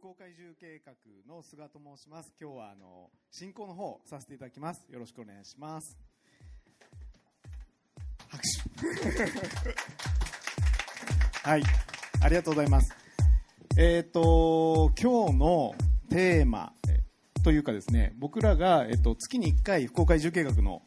[0.00, 0.94] 福岡移住計画
[1.28, 2.32] の菅と申します。
[2.40, 4.86] 今日はあの進行の方させていただきます。
[4.90, 5.98] よろしくお願いします。
[8.28, 8.42] 拍
[8.80, 8.88] 手。
[11.50, 11.62] はい。
[12.22, 12.96] ありがとうございます。
[13.76, 15.74] えっ、と今日の
[16.08, 16.72] テーマ
[17.44, 20.80] というかですね僕らが、えっと、月に1回福岡移住計画の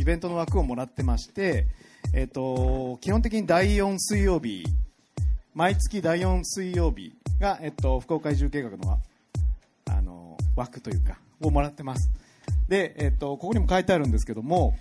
[0.00, 1.68] イベントの枠をもらってまして、
[2.12, 4.64] えっと、基本的に第4水曜日
[5.54, 9.00] 毎月第4水曜日が、えっと、福岡移住計画の
[9.90, 12.08] あの枠というかをもらってます。
[12.68, 14.76] で、えっと、ここにも書いてあるんですけども、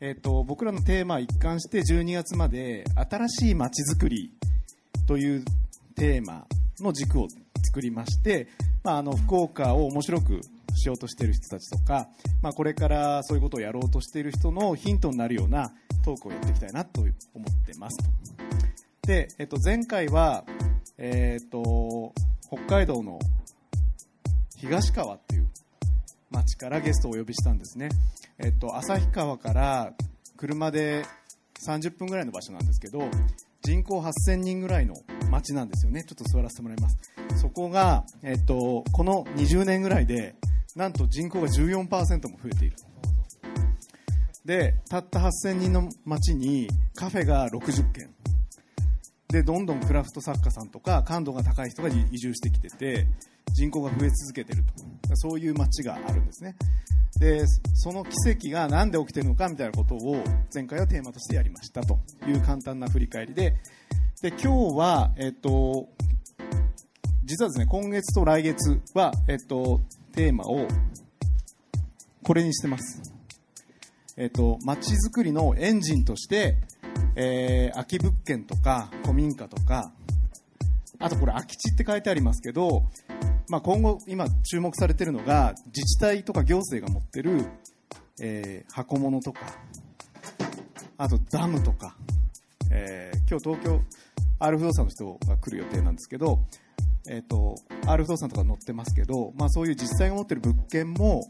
[0.00, 4.30] えっと、僕らのテーマは一貫して12月まで新しいまちづくり
[5.08, 5.44] という
[5.96, 6.46] テーマ
[6.80, 7.26] の軸を
[7.64, 8.46] 作りまして、
[8.84, 10.40] まあ、あの福岡を面白く
[10.76, 12.06] しようとしている人たちとか、
[12.40, 15.72] まあ、これからそういうことをやろうとしている人のヒントになるような
[16.04, 17.98] トークをやっていきたいなと思ってます。
[19.02, 20.44] で、えっと、前回は、
[20.98, 22.12] えっと、
[22.48, 23.18] 北海道の
[24.56, 25.48] 東川っていう
[26.30, 27.88] 町からゲストをお呼びしたんですね、
[28.38, 29.92] えっと、旭川から
[30.36, 31.04] 車で
[31.66, 33.08] 30分ぐらいの場所なんですけど
[33.62, 34.94] 人口8000人ぐらいの
[35.30, 36.04] 町なんですよね。
[36.04, 36.96] ちょっと座らせてもらいます。
[37.40, 40.36] そこが、えっと、この20年ぐらいで
[40.76, 42.76] なんと人口が14%も増えている。
[44.44, 48.08] でたった8000人の町にカフェが60軒。
[49.28, 53.06] でどんどんクラフト作家さんとか感度が高い人が移住してきてて
[53.52, 54.62] 人口が増え続けてる
[55.08, 55.16] と。
[55.16, 56.56] そういう街があるんですね。
[57.18, 60.22] でその奇跡が何で起きてるのかみたいなことを
[60.54, 61.98] 前回はテーマとしてやりましたと。
[62.26, 63.54] いう簡単な振り返りで。
[64.22, 65.88] で今日は、えっと、
[67.24, 69.82] 実はですね今月と来月は、えっと、
[70.12, 70.66] テーマを
[72.22, 73.02] これにしてます。
[74.16, 76.56] えっと街づくりのエンジンとして
[77.14, 79.92] えー、空き物件とか古民家とか
[80.98, 82.84] あとこれ空き地って書いてありますけど、
[83.48, 87.44] まあ、今後今注目されてるのが自治体とか行政が持ってる、
[88.20, 89.40] えー、箱物とか
[90.98, 91.96] あとダムとか、
[92.70, 93.80] えー、今日東京
[94.38, 96.40] R 不動産の人が来る予定なんですけど、
[97.08, 97.56] えーと、
[97.86, 101.22] R 不動産とか載ってますけど、まあ、そういう実際が持ってる物件も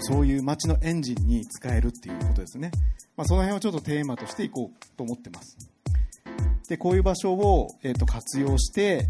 [0.00, 2.70] そういう街のエンジンに使えるっていうことですね。
[3.18, 5.58] まあ、その辺をちょっとテーマとしていこうと思ってます。
[6.68, 9.08] で、こういう場所を、えー、と活用して、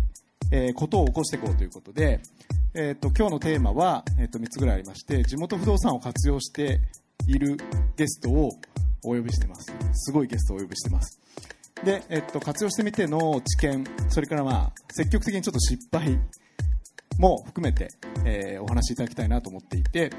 [0.50, 2.22] えー、ことを起こしていこうということで、
[2.74, 6.80] えー、と今日のテーマは、えー、と3つぐらいありまして、地元不動産を活用して
[7.26, 7.58] いる
[7.96, 8.52] ゲストを
[9.04, 9.74] お呼びしてます。
[9.92, 11.20] すごいゲストをお呼びしてます。
[11.84, 16.18] で、えっと、活用してみての知見、それからまあ、積極的にちょっと失敗
[17.18, 17.88] も含めて、
[18.24, 20.10] えー、お話しいただきたいなと思っていて、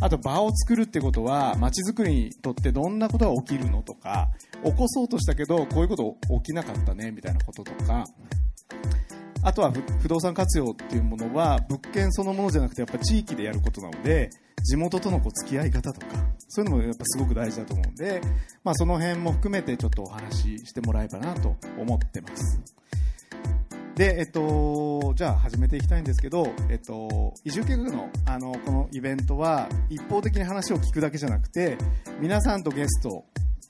[0.00, 4.28] あと場を作るってことは街づくりにとってどんなことが起きるのとか
[4.64, 8.04] 起こそうとしたけどこういうこと起きなかったねみたいなこととか
[9.42, 14.30] あとは不動産活用っていうものは物件そのものじゃなくてやっぱ地域でやることなので
[14.64, 16.06] 地元とのこう付き合い方とか
[16.48, 18.20] そういうのもやっぱすごく大事だと思うんで、
[18.64, 22.60] まあ、その辺も含めてちょっとお話ししてもらえばなと思ってます。
[23.98, 31.76] で、えっと、じゃあ始めていきたいんですけど、えっと、移住計画のあのこのイベントは一方的に話を聞くだけじゃなくて
[32.20, 33.24] 皆さんとゲスト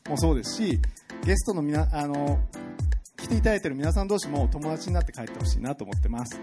[0.06, 0.78] もそうですし
[1.25, 2.39] ゲストのみなあの
[3.16, 6.39] 来ていただいてる皆さん同士も友達になって帰ってほしいなと思ってます。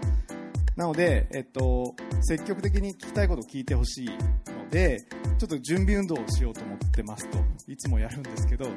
[0.74, 4.98] なので、えっと、積極的に聞きたいことを聞いてほしいので
[5.38, 8.72] ちょっと準備運動をしようと思ってますといつもやるんですけどよ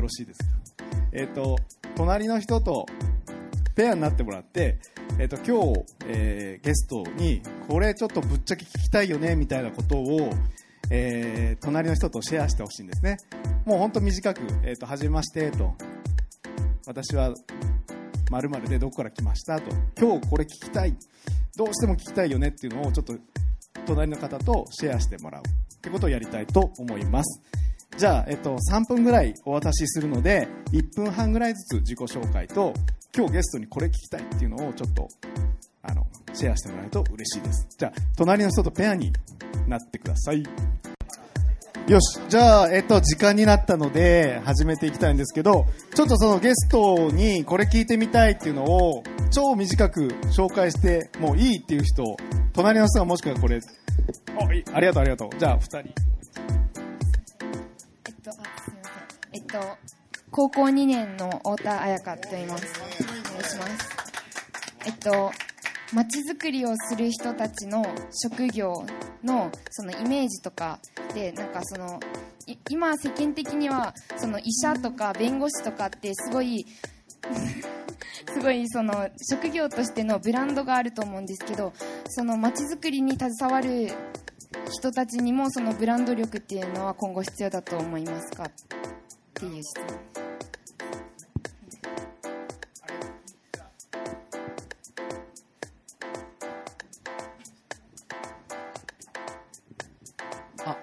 [0.00, 0.46] ろしいですか？
[1.12, 1.58] えっと
[1.96, 2.86] 隣の人と
[3.74, 4.78] ペアになってもらって、
[5.18, 10.30] えっ、と、今日、えー、ゲストに、これちょっとぶっちゃけ聞きたいよね、みたいなことを、
[10.90, 13.16] えー、隣の人とシェアしてほしいんですね。
[13.64, 15.74] もう本当短く、えっ、と、はじめまして、と。
[16.86, 17.34] 私は、
[18.30, 19.70] 〇〇でどこから来ました、と。
[19.98, 20.96] 今日これ聞きたい。
[21.56, 23.14] どうしても聞きたいよねっていうのを、ちょっと、
[23.86, 25.42] 隣の方とシェアしてもらう。
[25.42, 27.42] ってことをやりたいと思います。
[27.98, 32.72] じゃあ、えっと、3分ぐらいお渡しするので、1分半ぐらいずつ自己紹介と、
[33.14, 35.06] 今日ゲストにこれ聞きたいっていうのをちょっと、
[35.82, 37.68] あの、シェアしてもらえると嬉しいです。
[37.76, 39.12] じゃあ、隣の人とペアに
[39.68, 40.42] なってください。
[41.88, 42.18] よし。
[42.30, 52.16] じゃあ、えっと、時間になったので、始めていきたいんですけど、ちょっとそのゲストにこれ聞いてみたいっていうのを、超短く紹介してもういいっていう人、
[52.54, 53.60] 隣の人がもしくはこれ、
[54.40, 55.38] おいありがとうありがとう。
[55.38, 55.78] じゃあ、二人。
[59.34, 59.58] えっと、
[60.34, 62.64] 高校2年の太田彩香と言います。
[62.80, 63.88] お願いします。
[64.86, 65.30] えっと、
[65.92, 68.86] まちづくりをする人たちの職業
[69.22, 70.78] のそのイメージとか
[71.12, 72.00] で、なんかその、
[72.70, 76.64] 今世間的にはその医者とか弁護士とかってすごい
[78.32, 81.72] すごいその職業としてのブランドがあると思うんですけど
[82.08, 83.92] その街づくりに携わる
[84.70, 88.50] 人たちにもそのブランド力っていうのは今後必要だと思いますか？
[89.42, 89.86] っていう質問
[100.64, 100.76] あ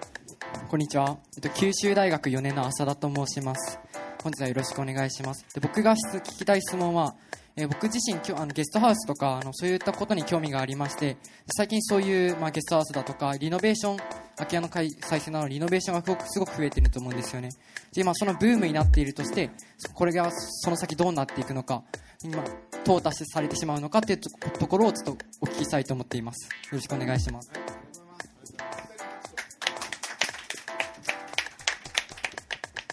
[0.68, 3.78] こんにちは、えっと、九州大学4年の浅田と申します。
[4.22, 5.46] 本日はよろしくお願いします。
[5.54, 7.14] で僕が聞きたい質問は、
[7.56, 11.16] えー僕自身きょあのゲストハウスとかあのそういったことに興味がありまして
[11.56, 13.96] 最近そういう、まあ、ゲストハウスだとかリノベーション
[14.36, 17.50] 空き家の再生などリノベーションがすごくすごく増えていると思うんですよね。
[17.92, 19.50] で今そのブームになっているとして
[19.94, 21.82] これがその先どうなっていくのか
[22.24, 22.42] 今
[22.84, 26.44] 淘汰されてしまうのかっていうとところをちょっとお聞きしたいと思っています。
[26.44, 27.89] よろしくお願いします。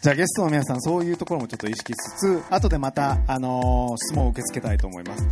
[0.01, 5.27] じゃあゲストの皆さんそういうところもちょっと意識しつつ後でまた、あのー質問を受け付けたいと思います。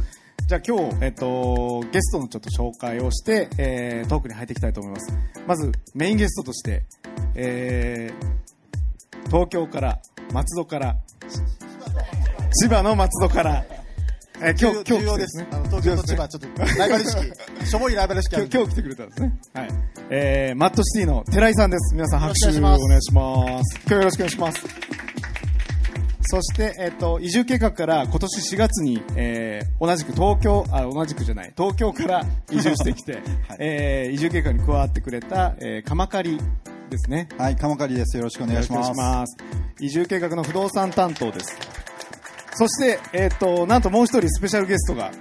[0.47, 5.13] じゃあ今日、えっと、ゲストのちょっと紹介をして、えートークに入っていきたいと思います。
[5.47, 6.83] まずメインゲストとして、
[7.35, 8.45] えー
[9.27, 9.99] 東京から
[10.33, 10.95] 松戸から
[12.61, 13.65] 千葉の松戸から、
[14.41, 15.45] えー今日今日です。
[15.49, 19.39] あの東京と千葉、ちょっとライバル意識、しょぼいライバル意識ある今日来てくれたんですね。
[19.53, 19.69] はい。
[20.09, 21.95] えー、マットシティの寺井さんです。
[21.95, 23.79] 皆さん拍手お願いします。
[23.81, 24.65] 今日よろしくお願いします。
[26.27, 33.19] そして、えっ、と、移住計画から今年4月に、えー、同じく東京、あ、同じくじゃない、東京から移住してきて、
[33.59, 36.37] えー、移住計画に加わってくれた、えー、鎌刈
[36.89, 37.29] ですね。
[37.37, 38.17] はい、鎌刈です。
[38.17, 38.87] よろしくお願いします。
[38.89, 39.37] よろくお願いします
[39.79, 41.57] 移住計画の不動産担当です。
[42.57, 45.11] そして、えっ、と、なんともう一人スペシャルゲストが、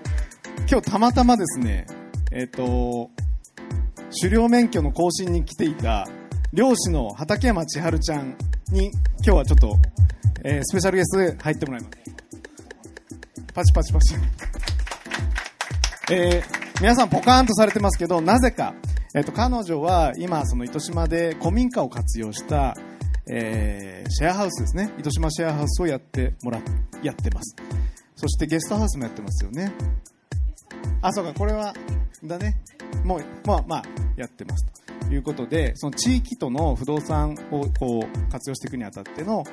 [0.70, 1.84] 今日たまたまですね、
[2.30, 3.10] えっ、と、
[4.20, 6.06] 狩猟免許の更新に来ていた
[6.52, 8.36] 漁師の畠山千春ちゃん
[8.70, 8.92] に
[9.24, 9.76] 今日はちょっと、
[10.44, 11.96] えースペシャルゲストで入ってもらいます。
[13.52, 14.14] パチパチパチ。
[16.12, 18.74] えー皆さんポカーンとされてますけど、なぜか、
[19.14, 22.76] えっ、と、彼女は今、その糸島で古民家を活用した、
[23.28, 24.92] えーシェアハウスですね。
[24.98, 26.62] 糸島シェアハウスをやってもらっ、
[27.02, 27.56] やってます。
[28.16, 29.72] そしてゲストハウスもやってますよね。
[31.02, 31.74] あ、そうか、これは、
[32.22, 32.56] だね。
[33.04, 33.82] もう、まあまあ、
[34.16, 34.66] やってます
[35.08, 39.44] ということで、その地域との不動産をこう活用していくにあたっての、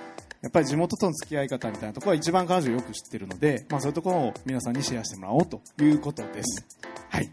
[0.42, 6.68] やっぱり地元との付き合い方みたいなところは一番彼女よく知ってるので、まあそういうところを皆さんにシェアしてもらおうということです。
[7.10, 7.30] はい。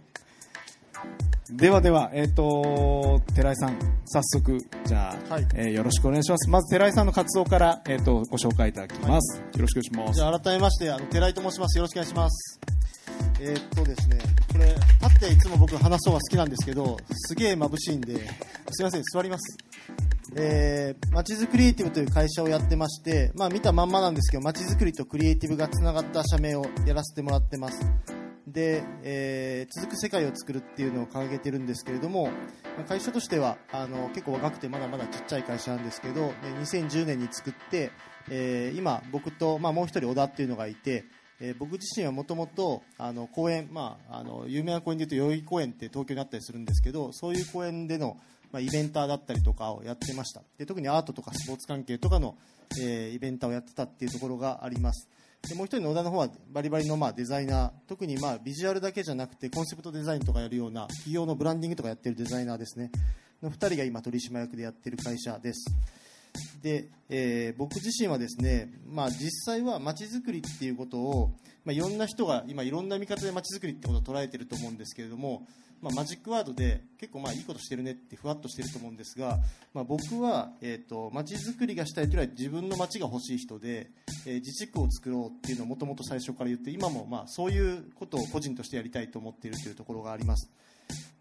[1.51, 6.51] ではでは、えっ、と、寺井さん、早速、じゃあ、はいえーよろしくお願いします。
[6.51, 9.39] まず寺井さんの活動から、えっ、と、ご紹介いただきます。
[9.39, 10.19] よろしくお願いします。
[10.19, 11.79] じゃあ改めまして、あの寺井と申します。
[11.79, 12.61] よろしくお願いします。
[13.41, 14.19] えーっとですね、
[14.53, 18.17] これ、立っていつも僕話す方が好きなんですけど、すげえ眩しいんで、
[18.71, 19.57] すいません、座ります。
[20.37, 28.18] えー、まちづくりエイティブという会社をやってまして、まあ見たまんまなんですけど、まちづくりとクリエイティブがつながった社名をやらせてもらってます。
[28.53, 32.31] で、えー続く世界を作るっていうのを掲げてるんですけれども、
[32.77, 37.91] ま会社としてはあの結構若くてまだまだちっちゃい会社なんですけど、で2010年に作って、
[38.31, 41.05] えー今僕と、まあ、もう一人小田っていうのがいて、
[41.41, 42.83] えー僕自身はもともと
[43.33, 48.17] 公園、まあ、あの有名な公園でいうと代々木公園って東京にあったりするんですけどそういう公園での、
[48.53, 50.43] まあ、イベンターだったりとかをやってました。
[50.57, 52.37] で特にアートとかスポーツ関係とかの、
[52.81, 55.09] えイベンターをやってたっていうところがあります。
[55.47, 57.71] でもう一人の小田の方はバリバリのまあデザイナー。
[57.87, 62.91] 特にまあビジュアルだけじゃなくてコンセプトデザインとかやるような企業のブランディングとかやってるデザイナーですね。
[63.43, 65.67] の2人が今取締役でやってる会社です。
[66.63, 71.33] で、えー僕自身はですね、まあ、実際はまちづくりっていうことを、
[71.65, 75.47] まあ、いろんな人が今いろんな見方でまちづくりってことを捉えてると思うんですけれども、
[75.81, 79.39] まあ、マジックワードで結構まあいいことしてるねってふわっとしてると思うんですが、
[79.75, 83.91] まあ、僕は、えー、とまちづくりがしたいというよりは自分の街が欲しい人で、
[84.27, 90.51] えー自治区を作ろうっていうのをもともと最初から言って今もまあそういうことを個人としてやりたいと思っているというところがあります。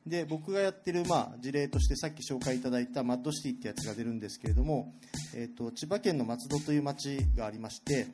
[0.06, 4.94] で僕がやってる、まあ、事例としてさっき紹介いただいたマッドシティってやつが出るんですけれども、
[5.36, 8.08] えー、と千葉県の松戸という町がありまして、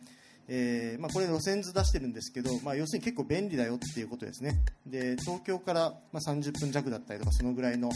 [0.47, 4.59] えーまあ、これ路線図出してるんですけど、まあ、要するに結構便利だよっていうことですね。
[4.85, 7.89] で東京から、ま、30分弱だったりとかそのぐらいの、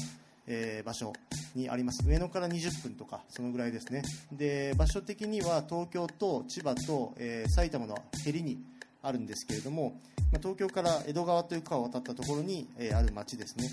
[0.48, 1.12] えー場所
[1.56, 2.08] にあります。
[2.08, 4.04] 上野から20分とかそのぐらいですね。
[4.32, 8.58] で場所的には東京と千葉と、えー埼玉のへりに
[9.02, 10.00] あるんですけれども、
[10.32, 13.70] まあ、東京から江戸川という川を渡ったところに、えある町ですね。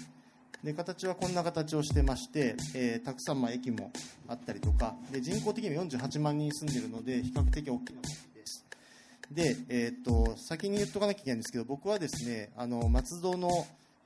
[0.64, 3.92] で形はこんな形をしてまして、えーたくさんま駅も
[4.26, 8.00] あったりとかで人口的には48万人住んでるので比較的大きな
[9.34, 13.50] で、えー、と先に言っとかなきゃいけないんですけど僕はですねあの松戸の、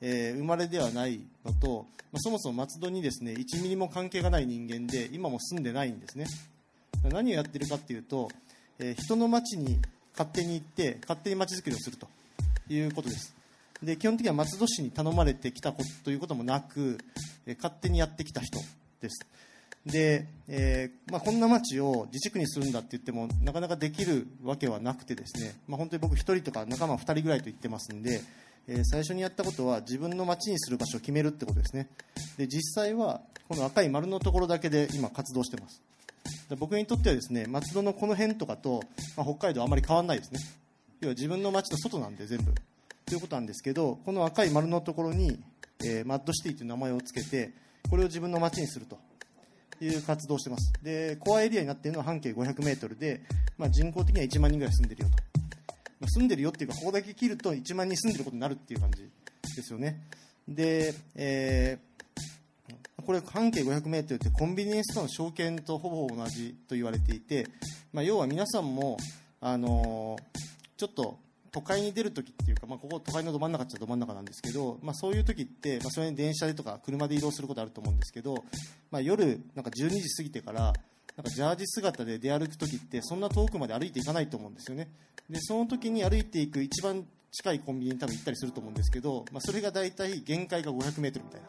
[0.01, 6.27] えー生まれではないのと、まあ、そもそも松戸にですね1ミリも関係がない人間で今も住んでないんですね。
[7.05, 8.29] 何をやってるかっていうと、
[8.79, 9.79] えー人の町に
[10.13, 12.09] 勝手に行って勝手に街づくりをすると
[12.69, 13.35] いうことです。
[13.83, 16.99] で基本的には松戸市に頼まれてきたことということもなく、
[17.47, 18.59] え勝手にやってきた人
[19.01, 19.27] です。
[19.89, 28.21] で、えー、まあ、こんな町を自治区にするんだって言ってもなかなかできるわけはなくてですね、まあ、本当に僕1人とか仲間2人ぐらいと言ってますんで、
[28.67, 31.89] えー、最初にやったことは自分の町にする場所を決めるってことですね。
[32.37, 35.83] で実際はこの赤い丸のところだけで今活動してます。
[36.59, 38.83] 僕にとってはですね松戸のこの辺とかと、
[39.17, 40.41] まあ、北海道あまり変わらないですね。
[41.01, 42.53] 要は自分の町の外なんで全部。
[43.07, 45.41] ということなんですけどこの赤い丸のところに、
[45.83, 47.53] えー、マッドシティという名前を付けて
[47.89, 48.99] これを自分の町にすると。
[49.85, 50.73] いう活動をしてます。
[50.83, 53.23] でコアエリアになっているのは半径 500m で、
[53.57, 55.17] まあ、人口的には1万人ぐらい住んでるよと、
[56.01, 59.09] まあ、住んでるよっていうかここだけ切ると1万人住んでることになるっていう感じ
[59.57, 60.01] ですよね。
[60.47, 67.47] で、えー、これ半径 500m ってコンビニエンスとの証券とほぼ同じと言われていて、
[67.93, 68.97] まあ、要は皆さんも、
[69.41, 70.41] あのー、
[70.77, 71.19] ちょっと
[71.51, 78.45] 都会に出るときっていうか、まあ、ここ都会のど真ん中っちゃど真ん中なんですけど、まあ、そういう時って、まあ、それに電車でとか車で移動することあると思うんですけど、
[78.91, 80.73] まあ、夜なんか12時過ぎてから
[81.17, 84.89] なんかジャージ姿で出歩く時ってそんな遠くまで歩いていかないと思うんですよね。
[85.29, 91.47] でその時に歩いていく一番近いコンビニに多分行ったりすると思うんですけど、まあ、それが大体限界が 500m みたいな。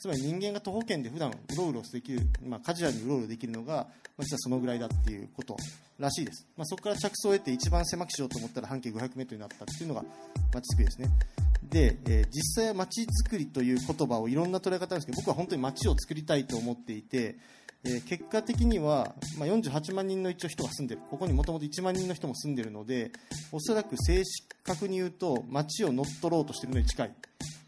[0.00, 3.86] つまり人間が徒歩圏で普段うろうろできる、まあ、カジュアルにうろうろできるのが、
[4.16, 5.56] まあ、実はそのぐらいだっていうこと
[5.98, 10.04] らしいです、まあ、そこから着想を得て一番狭くしようと思ったら半径 500m になったっていうのが
[10.52, 11.08] まちづくりですね。
[11.64, 17.36] で、えー、実際はまちづくりという言葉をいろんな捉え方なんですけど僕は本当に街を作りたいと思っていて、
[17.84, 21.00] えー、結果的には、まあ、48万人の一応人が住んでる。
[21.10, 23.10] ここにもともと1万人の人も住んでるので
[23.50, 24.22] おそらく正
[24.62, 27.14] 確に言うと街を乗っ取ろうとしてるのに近い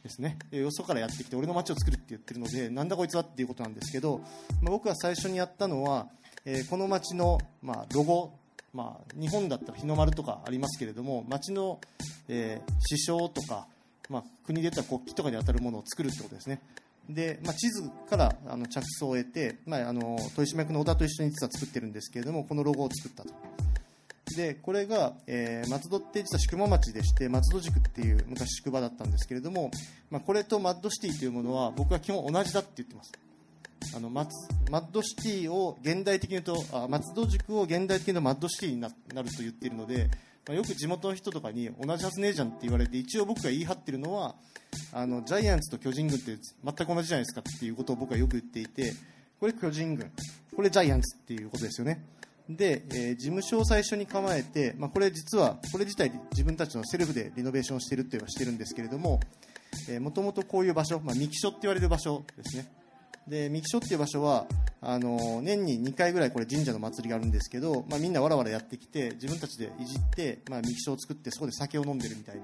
[0.03, 0.39] ですね。
[0.53, 4.19] よそからやってきて俺の街を作るって言ってるのでなんだこいつはっていうことなんですけど、
[4.63, 6.09] まあ、僕が最初にやったのは
[6.49, 8.33] えー、この町の、まあ、ロゴ、
[8.73, 11.81] まあ、日本だったら日の丸とかありますけれども町の、
[12.29, 13.67] えー、首相とか、
[14.09, 16.61] まあ、国で言ったら国旗とかに当たるものを作るってことですね。
[17.11, 23.31] で、まあ、地図からあの着想を得て、まあ、あの豊島区の小田と一緒に実は作ってるんですけれどもこのロゴを作ったと。
[24.37, 29.71] でこれが、えー、松戸って実は宿場町でして松戸塾っていう昔宿場だったんですけれども、
[30.11, 33.13] まあ、これとマッドシティというものは僕は基本同じだって言ってます。
[33.95, 38.95] あのマッドシティを現代的に言うとあ松戸塾を現代的なマッドシティになる
[39.31, 40.09] と言っているので、
[40.47, 44.35] まあ、よく地元の人とかに同じはずねえじゃんって言われて一応僕が言い張ってるのは
[44.93, 48.93] あのジャイアンツと巨人軍って全く同じじゃないですかっていうことを僕はよく言っていて
[49.41, 50.11] これ巨人軍
[50.55, 52.03] これジャイアンツっていうことですよね。
[52.49, 59.21] で、えー、事務所を最初に構えて、まあ、これ実はこれ自体自分たちのセルフでリノベーションしてるっていうのはしてるんですけれども
[60.01, 62.69] もともとこういう場所、まあ、三木所って言われる場所ですね。
[63.29, 64.47] で三木所っていう場所は
[64.81, 72.43] あの年に2回ぐらいこれ神社の祭りがあるんですけど、まあ、みんなわらわらやってきて自分たちでいじって、まあ、三木所を作ってそこで酒を飲んでるみたいな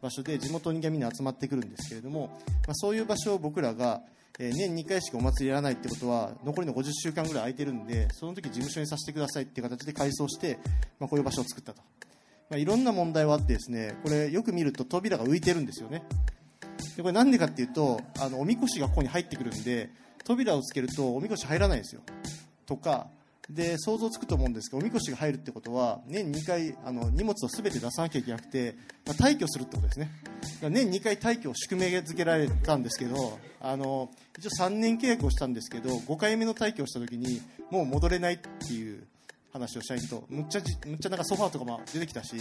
[0.00, 2.28] 場所で地元人間みんな集まってくるんですけれども、
[2.66, 4.00] まあ、そういう場所を僕らが
[4.38, 10.58] 年2回しかお祭りやらないってことは残りの50週間ぐらい空いてるんでその時事務所にさせてくださいっていう形で改装して、
[10.98, 11.82] まあ、こういう場所を作ったと、
[12.48, 16.04] まあ、いろんな問題はあってですねこれよく見ると扉が浮いてるんですよね。
[16.96, 19.90] でこれなんでかっていうとあのおみこしがここに入ってくるんで
[20.24, 22.02] 扉をつけるとおみこし入らないんですよ。
[22.66, 23.08] とか
[23.50, 30.10] で想像つくと思うんですけどおみこしが入るってことは年2回あの荷物を全て出さなきゃいけなくて、まあ、退去するってことですね。
[30.62, 39.04] 年2回退去を宿命づけられたんですけどあの一応3年契約をしたんですけど5回目の退去をした時にもう戻れないっていう
[39.52, 42.36] 話をしたいとむっちゃむっちゃなんかソファーとかも出てきたし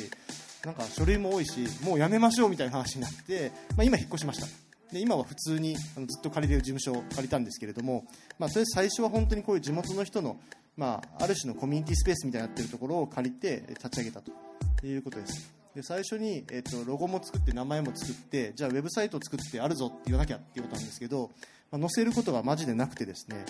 [0.65, 4.70] なんか書類も多いしもうやめましょうみたいな話になって、まあ、今引っ越しました。
[4.91, 8.05] で今は普通にあのずっと借りれる事務所を借りたんですけれども、
[8.37, 10.37] まあ、それ最初は本当にこういう地元の人の、
[10.75, 15.61] まあ、ある種のコミュニティスペースみたいになってるところを借りて立ち上げたということです。
[15.75, 21.31] で最初に、えっと、ロゴも作って名前も作ってじゃあウェブサイトを作ってあるぞって言わなきゃっていうことなんですけど、
[21.71, 23.45] まあ、載せることがマジでなくてですね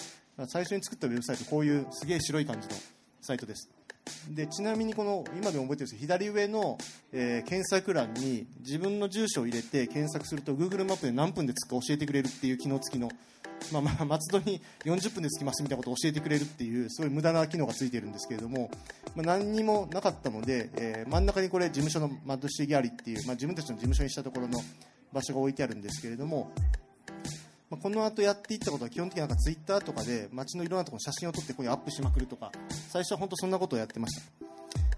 [0.47, 2.75] 最初に作ったウェブサイトこういうすげえ白い感じの
[3.21, 3.69] サイトです。
[4.29, 6.77] でちなみにこの今でも覚えてるんですけど左上の、
[7.11, 13.09] えー、検索欄に自分の住所を入れて検索すると Google マップで何分で着くか教えてくれるっていう機能付きの、
[13.71, 18.71] まあ、まあ松戸に40分で着きますみたいなことを教えてくれるっていうすごい無駄な機能がついてるんですけれども、
[19.15, 24.59] まあ、何にもなかったので、えー、真ん中にこれ事務所のマッドシティギャリーっていう、まあ、自分たちの事務所にしたところの
[25.13, 26.51] 場所が置いてあるんですけれども
[27.71, 32.51] まあ、この後やっていったことは基本的になんかツイッターとかで街のいろんなところの写真を撮ってここにアップしまくるとか
[32.89, 34.21] 最初は本当そんなことをやってました。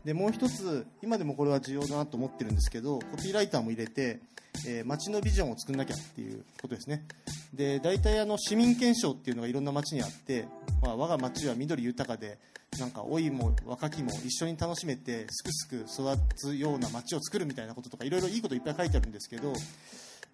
[0.04, 4.20] でもう一つ今でもこれは重要だなと思ってるんですけどコピーライターも入れて、
[4.68, 7.06] えー、街のビジョンを作んなきゃっていうことですね。
[7.54, 10.48] で大体あの市民憲章っていうのがいろんな街にあって、
[10.82, 12.40] まあ、我が街は緑豊かで
[12.80, 19.54] なんか老いも若きも一緒に楽しめてすくすく育つような街を作るみたいなこととかいろいろいいこといっぱい書いてあるんですけど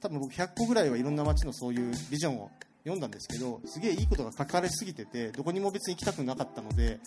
[0.01, 2.51] 多分僕100個ぐらいはいろんな街のそういうビジョンを
[2.83, 6.99] 読んだんですけどすげえいいことが書かれすぎててどこにも別に行きたくなかったので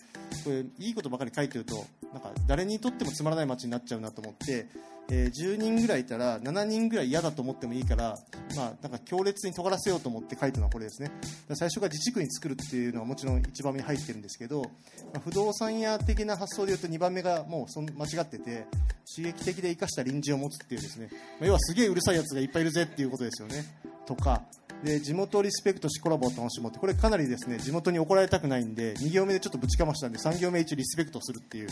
[0.44, 4.66] これいいことばかり書いてるとなんか誰にとってもつまらない街になっちゃうなと思って、
[5.11, 8.16] えー10人ぐらいいたら7人ぐらい嫌だと思ってもいいから、
[8.56, 11.11] まあ、なんか強烈に尖らせようと思って書いたのはこれですね。
[11.54, 14.68] 最初から自治区に作るっていうのはもちろん一番目に入ってるんですけど、ま
[15.16, 18.66] あ不動産屋的な発想でいうと2番目がもうそん間違ってて
[19.14, 23.64] 刺激的で生かした隣人を持つっていうですね、まあ要はすげえうるさいやつがいっぱいいるぜっていうことですよね。
[24.06, 24.42] とか。
[24.82, 26.80] で地元リスペクトしコラボを楽しもうって。
[26.80, 31.68] これかなりですね地元に怒られたくないんで2行目でちょっとぶちかましたんで3行目一応リスペクトするっていう。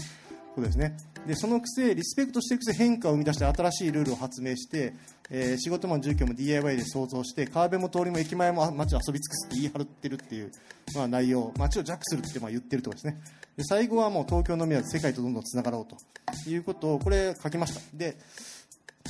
[0.54, 0.96] ことですね。
[1.26, 4.94] でそのくせリスペクトしていくせ変化を生み出して新しいルールを発明して、
[5.30, 10.50] えー仕事も住居も DIY で創造して川辺も通りも駅前も街を遊び尽くすって言い張ってるっていう、
[10.94, 13.20] まあ、内容街をジャックするってまあ言ってるところですね。
[13.56, 17.80] で最後はもう東京のみならず世界とどんどんつながろうということをこれ書きました。
[17.94, 18.16] で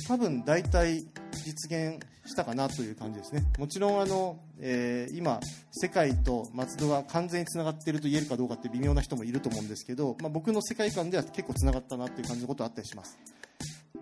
[0.07, 1.03] 多分大体
[1.45, 3.43] 実現したかなという感じですね。
[3.57, 5.39] もちろんあの、えー今
[5.71, 13.17] 世界と松戸が完全につながっていると言えるかどうかって微妙な人もいると思うんですけど、まあ、僕の世界観では結構つながったなっていう感じのことはあったりします。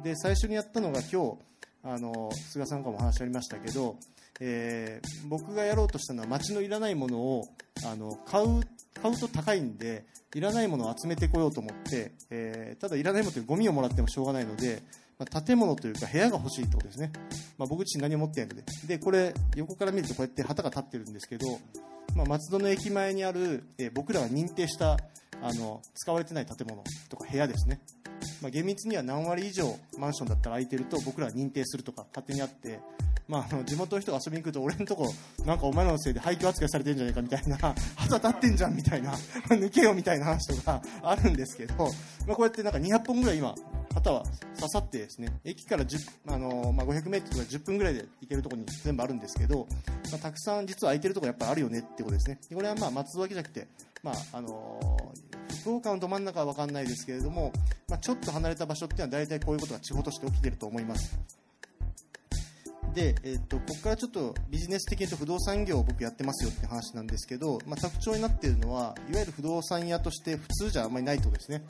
[0.03, 1.38] で最初にやったのが今日
[1.84, 3.96] あの菅さんからもお話ありましたけど、
[4.39, 7.48] えー僕がやろうとしたのは街のいらないものを
[7.86, 8.62] あの買う
[9.01, 14.81] 買うと高いんでいらないものを集めてこようと思って、えーただいらないものというゴミをもらってもしょうがないので、
[15.19, 17.11] まあ建物というか部屋が欲しいってことですね、
[17.57, 21.45] まあ、僕自身何も持ってないのででこれ横から見るとこうやって旗が立ってるんですけど、
[22.15, 24.97] まあ、松戸の駅前にある、えー僕らが認定した
[25.41, 27.79] あの使われてない建物とか部屋ですね。
[28.41, 32.79] まあ、厳密には何割以上マンションだったら空いてると僕らは認定するとか勝手にあって、
[33.29, 35.07] まあ、あの地元の人が遊びに来ると俺のとこ
[35.45, 37.57] なんかお前のせいで廃墟扱いされてんじゃないかみたいな
[37.95, 39.13] 旗立ってんじゃんみたいな
[39.50, 41.75] 抜けよみたいな話とかあるんですけど、
[42.25, 43.53] まあ、こうやってなんか200本ぐらい今
[43.93, 44.24] 旗は
[44.55, 49.67] 刺さってですね駅から10あの、まあ、500メートルとか10分ぐらいで行けるところに全部あるんですけど、
[50.12, 52.39] まあ、たくさん実は空いてるところやっぱりあるよねってことですね。
[52.51, 53.68] これはまあ松戸だけじゃなくて、
[54.01, 54.79] まああの
[55.61, 57.51] 福岡のど真ん中は分かんないですけれども、
[57.89, 61.20] まあ、ちょっと離れた場所っていうのは大体こういうことが地方として起きてると思います。
[62.93, 71.63] で、えっとここからちょっとビジネス的に言うと不動産業を僕やってますよって話なんですけど、まあ、特徴になっているのはいわゆる不動産屋として普通じゃあんまりないとですね。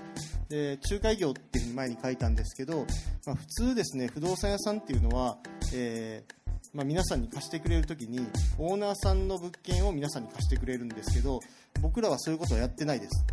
[0.50, 2.86] で仲介業っていうふうに前に書いたんですけど、
[3.26, 5.38] まあ、普通ですね不動産屋さんっていうのは、
[5.74, 6.34] えー
[6.74, 8.20] まあ、皆さんに貸してくれるときに
[8.58, 11.40] オーナーさんの物件を皆さんに貸してくれるんですけど
[11.82, 13.26] 僕らはそういうことはやってないです。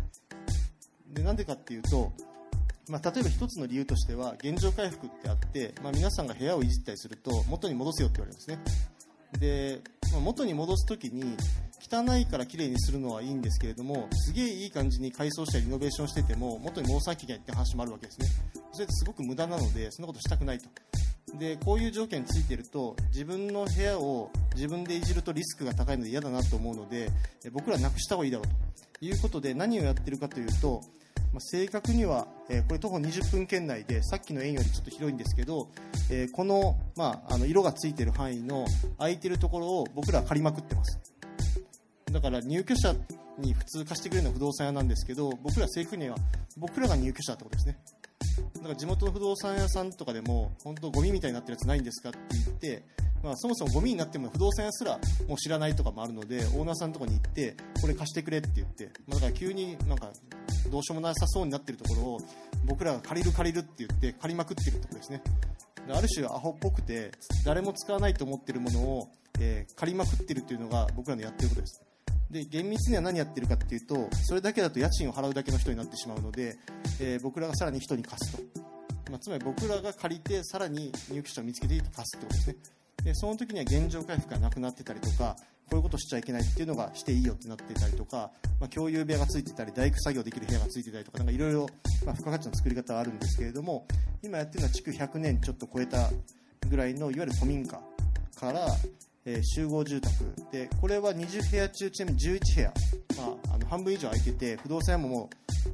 [1.13, 2.11] でなんでかっていうと、
[2.89, 8.59] まあ、例えば一つの理由としては現状回復ってあって、まあ、皆さんが部屋をいじったりすると元に戻せよって言われるんですね。
[9.39, 11.35] で、まあ、元に戻すときに
[11.79, 18.27] 汚いから綺麗にするのはいいんですけれどもすげえいい感じに改装したりリノベーションしてても元に戻さなきゃいけないって話もあるわけですね。
[18.71, 20.69] それってすごく無駄なのでそんなことしたくないと。
[21.37, 27.11] でこういう条件ついてると自分の部屋を自分でいじるとリスクが高いので嫌だなと思うので
[27.51, 28.77] 僕らなくした方がいいだろうと。
[28.99, 30.81] いうことで何をやってるかというと、
[31.33, 35.69] まあ、正確には、えーこれ徒歩20分圏内でさっきの円よりちょっと広いんですけど、
[36.09, 38.65] えーこの,、まあ、あの色がついてる範囲の
[38.97, 40.99] 空いてるところを僕らは借りまくってます。
[42.11, 42.95] だから入居者
[43.37, 46.15] に普通貸してくれるのは不動産屋なんですけど僕ら正確には
[46.55, 47.77] 僕らが入居者ってことですね。
[48.55, 52.83] だから地元の不動産屋さんとかでも本当ゴミみたいになってるやつないんですかって言って、
[53.23, 60.11] まあ、そもそもゴミになっても不動産屋すらもう知らないとかもあるのでオーナーさんのところに行ってこれ貸してくれって言って、まあ、だから急になんか
[60.71, 62.21] どうしようもなさそうになってるところを
[62.65, 65.21] 僕らが借りる借りるって言って借りまくってるってことですね。
[65.87, 67.11] である種アホっぽくて
[67.45, 71.81] 誰も使わないと思ってるものを、えー借りまくってるっていうのが僕らのやってることです。
[72.29, 76.57] で厳密には何やってるかっていうとそれだけだと家賃を払うだけの人になってしまうので、
[76.99, 78.43] えー僕らがさらに人に貸すと、
[79.11, 82.55] まあ、つまり僕らが借りてさらに入居者を見つけていいと貸すってことですね。
[83.03, 85.35] でその時には現状回復がなくなってたりとか
[85.69, 93.85] こういうことしちゃいけないっていうのがしていいよってなってたりとか、まあ、共有部屋がついてたり大工作業できる部屋がついてたりとかなんかいろいろ付加価値の作り方はあるんですけれども
[94.23, 96.09] 今やってるのは築100年ちょっと超えた
[96.69, 97.79] ぐらいのいわゆる古民家
[98.39, 98.67] から、
[99.27, 100.13] えー集合住宅。
[100.51, 102.73] でこれは20部屋中ちなみに11部屋、
[103.17, 105.29] まあ、あの半分以上空いてて不動産屋もも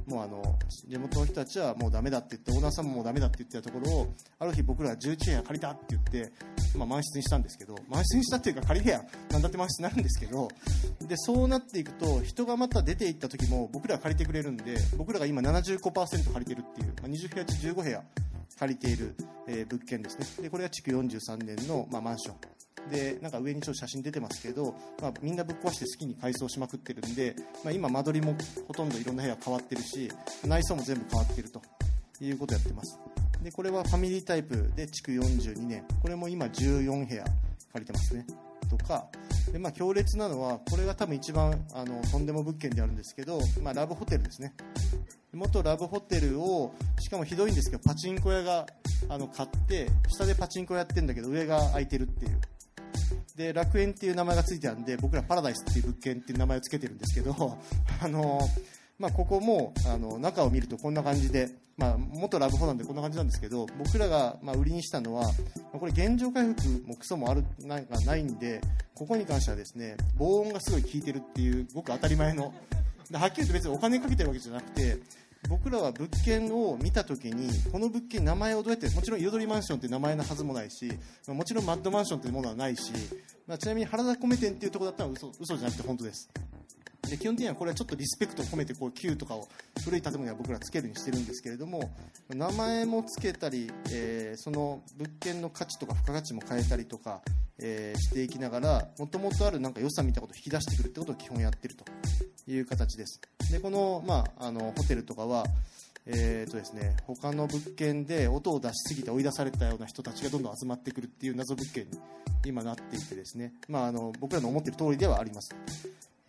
[0.06, 0.42] うもうあの
[0.88, 6.32] 地元の人たちはもうダメだって言ってオーナーさんももうダメだって言ってたところをある日僕らが11部屋借りたって言って、
[6.76, 10.48] まあ、満室にしたんですけど満室にしたっていうか仮部屋なんだって満室になるんですけど
[11.06, 18.02] でそうなっていくと人がまた出て行った時も僕らが借りてくれるんで僕らが今75%借りてるっていう、まあ、20部屋中15部屋
[18.58, 19.14] 借りている、
[19.46, 20.44] えー物件ですね。
[20.44, 22.36] でこれが築43年の、まあ、マンション。
[22.90, 30.10] でなんか上にちょっと写真出てますけど、まあ、みんなぶっ壊して好きに改装しまくってるんで、まあ、今間取りもほとんどいろんな部屋変わってるし
[30.44, 31.62] 内装も全部変わってると
[32.20, 32.98] いうことをやってます。
[33.42, 35.84] でこれはファミリータイプで築42年。
[36.00, 37.24] これも今14部屋
[37.72, 38.26] 借りてますね。
[38.70, 39.06] とか
[39.52, 44.54] で、まあ、強烈なのはこれが多分一番あのとんでも物件であるんですけど、まあ、ラブホテルですね。
[45.32, 48.66] 元ラブホテルをしかもひどいんですけどパチンコ屋が
[49.08, 52.40] あの買って下でパチンコやってるんだけど上が空いてるっていう。
[53.36, 57.58] で楽園っていう名前がついてあるんで僕らパラダイスっていう物件っていう名前をつけてるんですけど
[58.00, 58.40] あの
[58.96, 65.24] まあ、ここもあの中を見るとこんな感じで、まあ、元ラブホなんでこんな感じなんですけど僕らがまあ売りにしたのは
[65.72, 68.60] これ原状回復もクソもあるなんかないんで
[68.94, 72.54] ここに関してはですね防音がすごい効いてるっていうごく当たり前の。
[73.10, 74.96] ではっきり言うと別にお金かけてるわけじゃなくて
[75.48, 80.90] 僕らは物件を見た時にこの物件名前をどうやってもちろん彩りマンションって名前のはずもないし
[81.28, 82.92] もちろんマッドマンションというものはないし、
[83.46, 86.30] まあ、ちなみに原田米店っていうところだったら嘘嘘じゃなくて本当です。
[87.06, 89.48] で基本的にはこれはちょっとリスペクトを込めてこう Q とかを
[89.84, 91.90] 古い建物には僕らつけるにしてるんですけれども
[92.28, 97.20] 名前もつけたり、えー、その物件の価値とか付加価値も変えたりとか、
[97.58, 101.84] えー、していきながらもともとあるなんか良さみたいなことを引き出してくるってことを基本やってると
[102.46, 103.20] いう形です。
[103.50, 105.44] でこの,、まあ、あのホテルとかは
[106.06, 111.98] えーとですね、他の物件で音を出しすぎて追い出されたような人たちがどんどん集まってくるっていう謎物件に
[112.44, 115.48] 今なっていてですね、まあ、あの僕らの思っている通りではあります。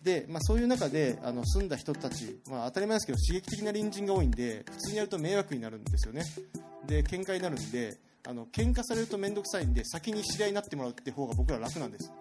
[0.06, 6.24] で、まあ、そういう中であの住んだ人たち、まあ、当たり前ですけど刺激的な隣人が多いんで普通にやると迷惑になるんですよね。
[6.86, 12.12] で喧嘩になるんであの喧嘩されると面倒くさいんで先に知り合いになってもらうって方が僕ら楽なんです。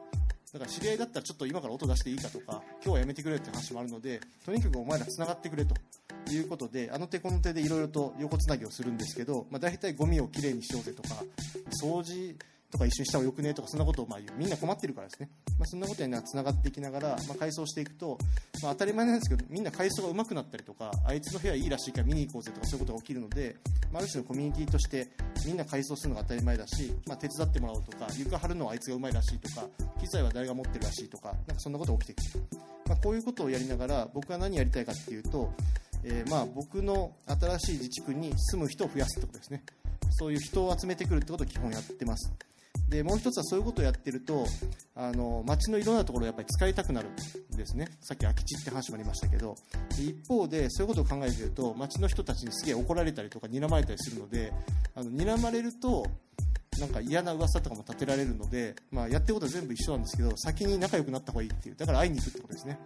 [0.55, 5.75] だから知り合いだったらちょっと今から音出していいかとか今日はやめてくれって話もあるのでとにかくお前らつながってくれと
[6.31, 11.25] いうことであの手この手でいろいろと横つなぎをするんですけど、まあ、大体ゴミをきれいにしようぜとか
[11.83, 12.37] 掃除
[12.75, 14.33] とか一緒にした方がよくねとかそんなことをまあ言う。
[14.37, 18.19] みんな困ってるからですね、まあ、そんなことにつながっていきながら、まあ、改装していくと、
[18.63, 23.57] まあ、当たり前なんですけどみんな改装が上手くなったりとかあいつの部屋いいらしいから見に行こうぜとかそういうことが起きるので、
[23.93, 25.09] まあ、ある種のコミュニティとして
[25.47, 29.67] みんな改装するのが当たり前だし、まあ、手伝ってもらおうとか床張るのはあいつがうまいらしいとか
[30.01, 32.45] 機材は誰が持ってるらしいとかなんかそんなことが起きてくる、
[32.89, 35.53] まあ、こういうことをやりながら僕は何やりたいかっていうと
[36.05, 39.63] えー、まあ僕の新しい自治区に住む人を増やすってことですね。
[40.11, 42.33] そういう人を集めてくるってことを基本やってます。
[42.89, 44.47] でもう一つはそういうことをやってると
[44.95, 47.89] あの街のいろんなところをやっぱり使いたくなるんですね。
[48.01, 49.57] さっき空き地って話もありましたけど。
[49.99, 54.53] 一方でそういうことを考えてると街の人たちにすげえ怒られたりとか睨まれたりするので
[54.95, 56.07] あの睨まれると
[56.79, 61.77] なんか嫌な噂とかも立てられるので、まあ、やってることは全部一緒なんですけど先に仲良くなった方がいいっていう。
[61.77, 62.79] だから会いに行くってことですね。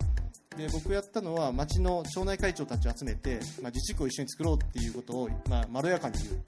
[0.57, 6.43] で僕やったのは町の町内会長たちを集めて、まあ、自治区を一緒に作ろうっていうことを、まあ、まろやかに言う。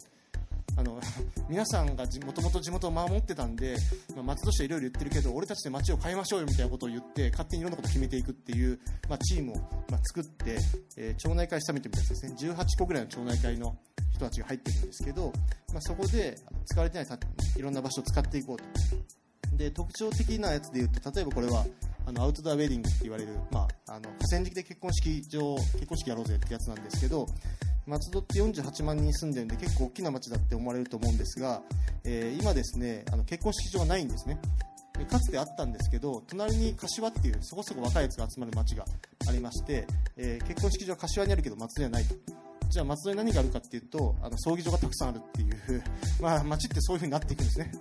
[0.80, 0.98] あの
[1.48, 3.76] 皆さんがもともと地元を守ってたんで、
[4.14, 9.56] まあ、町としていろいろ言ってるけど俺たちで町を変えましょうよみたいなことを言って勝手にいろんなことを決めていくっていう、まあ、チームを、
[9.90, 10.58] まあ、作って、
[10.96, 12.34] えー、町内会サミットみたいなですね。
[12.54, 13.76] 18個ぐらいの町内会の
[14.14, 15.32] 人たちが入ってるんですけど、
[15.72, 17.18] まあ、そこで使われてない
[17.56, 18.64] いろんな場所を使っていこうと。
[19.56, 21.66] で特徴的なやつで言うと例えばこれは
[22.06, 27.26] あのアウトドアウェディングって言われる、まあ、あの河川敷で結婚式場結婚式やろうぜってやつなんですけど
[27.90, 31.61] 松戸って48万人住んでるんで結構大きな町だって思われると思うんですが、
[32.05, 34.40] えー、今ですねあの結婚式場がないんですね。
[35.11, 38.85] かつてあったんですけど隣に柏っていうそこそこ若いやつが集まる町が
[39.26, 39.87] ありまして、
[40.18, 42.14] えー、結婚式場は柏にあるけど松戸にはないと。
[42.70, 45.83] じゃあ松戸に何があるかっていうとあの葬儀場がたくさんあるっていう
[46.22, 47.72] まあ町ってそういう風になっていくんですね。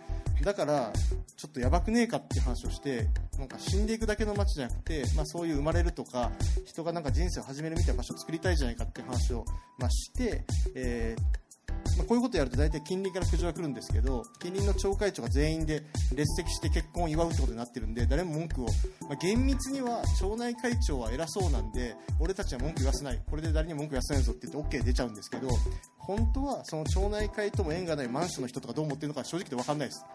[0.43, 0.91] だから
[1.35, 6.31] ちょっとやばくねえかっていう話をしてなんか死んでいくだけの街じゃなくて、まあ、そういう生まれるとか
[6.65, 9.43] 人がなんか人生を始めるみたいな場所を作りたいじゃないかっていう話を、
[9.77, 11.48] まあ、して、えー
[11.97, 15.83] まあ、こういうことやると大体近隣から苦情が来るんですけど近隣の町会長が全員で
[16.15, 18.71] 列席して結婚を祝うってことになってるんで誰も文句を、ま
[19.13, 23.19] あ、厳密には町内会長は偉そうなんで俺たちは文句言わせない。
[23.29, 25.49] これで誰にも文句言わせないぞって言って OK 出ちゃうんですけど
[25.97, 30.05] 本当はその町内会とも縁がないマンションの人とかどう思ってるのか正直で分かんないです。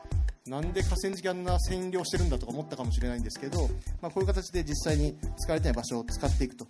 [0.46, 3.68] なんで河川敷あんな占領してるんだとか思ったかもしれないんですけど、
[4.02, 6.66] まあ、こういう形で実際に使われてない場所を使っていくと。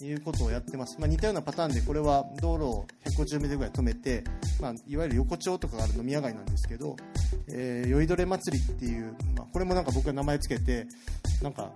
[0.00, 4.24] いうことをやってます、まあ、似たようなパターンでこれは道路を150メートルぐらい止めて、
[4.60, 6.96] まあ、いわゆる横丁とかがある飲み屋街なんですけど、
[7.48, 10.86] えー、酔いどれ祭りっていう、まあ、これもなんか僕が名前つけて
[11.42, 11.70] なんか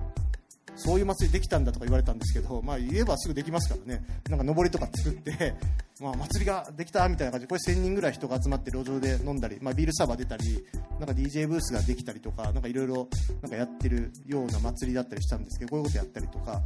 [0.77, 4.05] そういう祭りできたんだとか言われたんですけど、まあ、言えばすぐできますからね。
[4.31, 5.55] なんか上りとか作って
[6.01, 10.65] まあ、祭りができたみたいな感じでこれ1000人ぐらい人が集まって路上で飲んだり、まあ、ビールサーバー出たり
[10.99, 13.09] なんか DJ ブースができたりとかなんかいろいろ
[13.51, 16.63] やってるような祭りだったりしたんですけどこういうことやったりとか。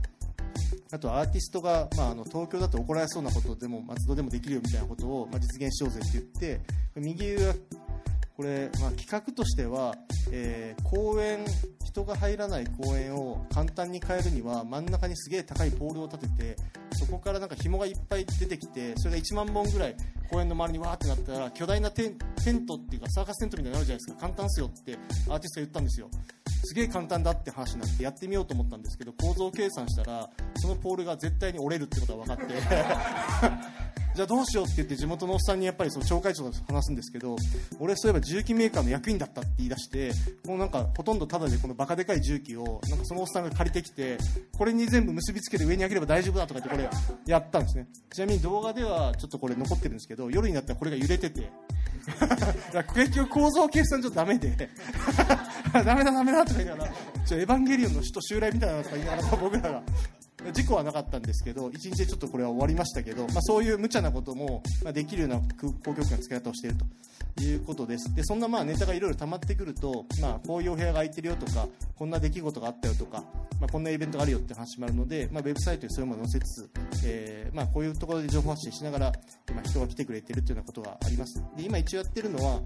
[0.93, 6.61] あとアーティストが、まあ、あの東京だと怒られそうなことでも松戸でもできるよみたいなことを、まあ、実現しようぜって言って
[6.97, 7.55] 右上
[8.37, 9.94] これ、まあ、企画としては、
[10.33, 11.44] えー公園
[11.94, 16.57] 人が入らない公園を簡単に変えるには真ん中にすげえ高いポールを立てて
[16.92, 19.97] そこからなんか紐がいっぱい出てきてそれが1万本ぐらい
[20.29, 22.16] 公園の周りにわーってなったら巨大なテン
[22.66, 24.20] トっていうかサーカステントみたいになるじゃないですか。
[24.20, 26.11] 簡単っすよってアーティストが言ったんですよ。
[26.64, 33.94] すげえ簡単だって話になってやってみようと思ったんですけど構造計算したらそのポールが絶対に折れるってことが分かって。
[34.14, 37.37] じゃあどうしようって言って地元のおっさんにやっぱりその町会長と話すんですけど
[37.81, 40.12] 俺そういえば重機メーカーの役員だったって言い出して
[40.46, 44.18] もうなんかほとんどタダでこのバカでかい重機をなんかそのおっさんが借りてきて
[44.57, 47.88] これに全部結びつけて上に上げれば大丈夫だとか言ってこれやったんですね。
[48.12, 51.44] ちなみに動画ではちょっとこれ残ってるんですけど夜になったらこれが揺れてて い
[52.72, 54.55] や結局構造計算上ダメで
[55.72, 59.83] ダメだダメだとか言いながらエヴァンゲリオンの首都襲来みたいなのとか言いながら僕らが
[60.53, 66.85] 事故はなかったんですけど1日でちょっとこれは終わりましたけど、まあ、そういう無茶なことも、できるような公共機関の使い方をしていると。
[67.43, 68.15] いうことです。
[68.15, 73.25] でそんなまあネタがいろいろ溜まってくると、まあ、こういうお部屋が空いてるよとかこんな出来事があったよとか、
[73.61, 76.71] まあ、こんなイベントがあるよって話もあるので、まあ、ウェブサイトにそういうものを載せつつ、
[77.05, 79.13] えーまあ、こういうところで情報発信しながら、
[79.53, 81.43] まあ、人が来てくれてるというようなことがあります。
[81.57, 82.61] で今一応やってるのは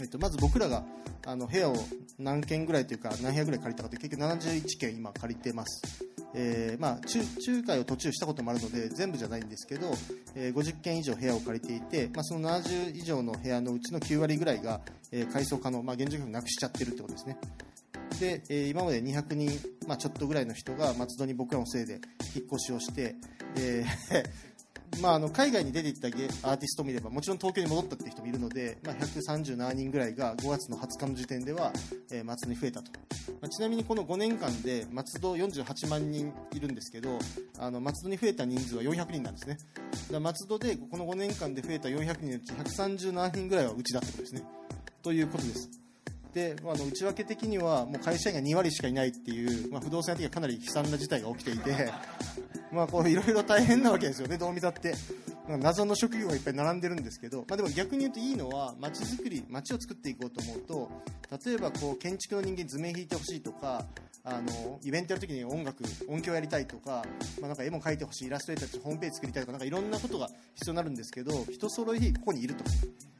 [0.00, 0.84] えっと、まず僕らが
[1.26, 1.76] あの部屋を
[2.18, 9.90] 何軒ぐらいというか何部屋ぐらい借りたかという結局71軒今借りてます、えーまあ、中仲介を途中したこともあるので全部じゃないんですけど、
[10.34, 14.80] えー50軒以上部屋を借りていて、まあ、その70以上の部屋のうちの9割ぐらいが、
[15.12, 17.38] えー改装可能、まあ、現状なくしちゃってるってことですね。
[18.20, 19.50] で、えー今まで200人、
[19.86, 22.00] まあ、ちょっとぐらいの人が松戸に僕らのせいで
[22.34, 23.16] 引っ越しをして、
[23.56, 24.47] えー
[25.00, 31.72] まあ、あの海外に出ていったゲアーティストを見ればもちろん東京に戻ったって人もいるので、まあ、137人ぐらいが5月の20日の時点では、
[32.10, 32.90] えー松戸に増えたと、
[33.40, 37.18] まあちなみにこの5年間で松戸48万人いるんですけど
[37.58, 39.58] あの松戸に増えた人数は400人なんですね。
[40.10, 44.42] だ松戸でこの5年間で増えた400人のうち137人ぐらいはうちだってことですね。
[45.02, 45.70] ということです。
[46.34, 51.92] であの内訳的にはもう会社員が2割しかいないっていう、まあ、不動産屋的にはかなり悲惨な事態が起きていて
[52.72, 54.94] まあこういろいろ大変なわけですよねどう見たって。
[55.56, 60.90] 謎の職業がいっぱい並んでるんですけど、まあ、でも逆に言うといいのは街づくり街を作っていこうと思うと
[61.46, 63.84] 例えばこう建築の人間図面引いてほしいとか
[64.24, 67.02] あのイベントやるときに音楽音響やりたいとか,、
[67.40, 72.64] まあ、なんか絵も描いてほしいイラストレーターとしてホームページ作りたいとかなんかいろんなことが必要になるんですけど人揃いここにいると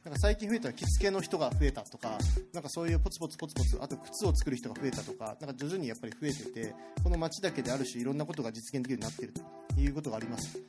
[0.03, 2.17] なんか最近増えたのは着付けの人が増えたとか
[2.53, 10.59] なんかそういうポツポツポツポツあと靴を作る人が増えたとかなんか徐々にやっぱり増えててこの街だけである種いろんなことが実現できるようになっているということがあります。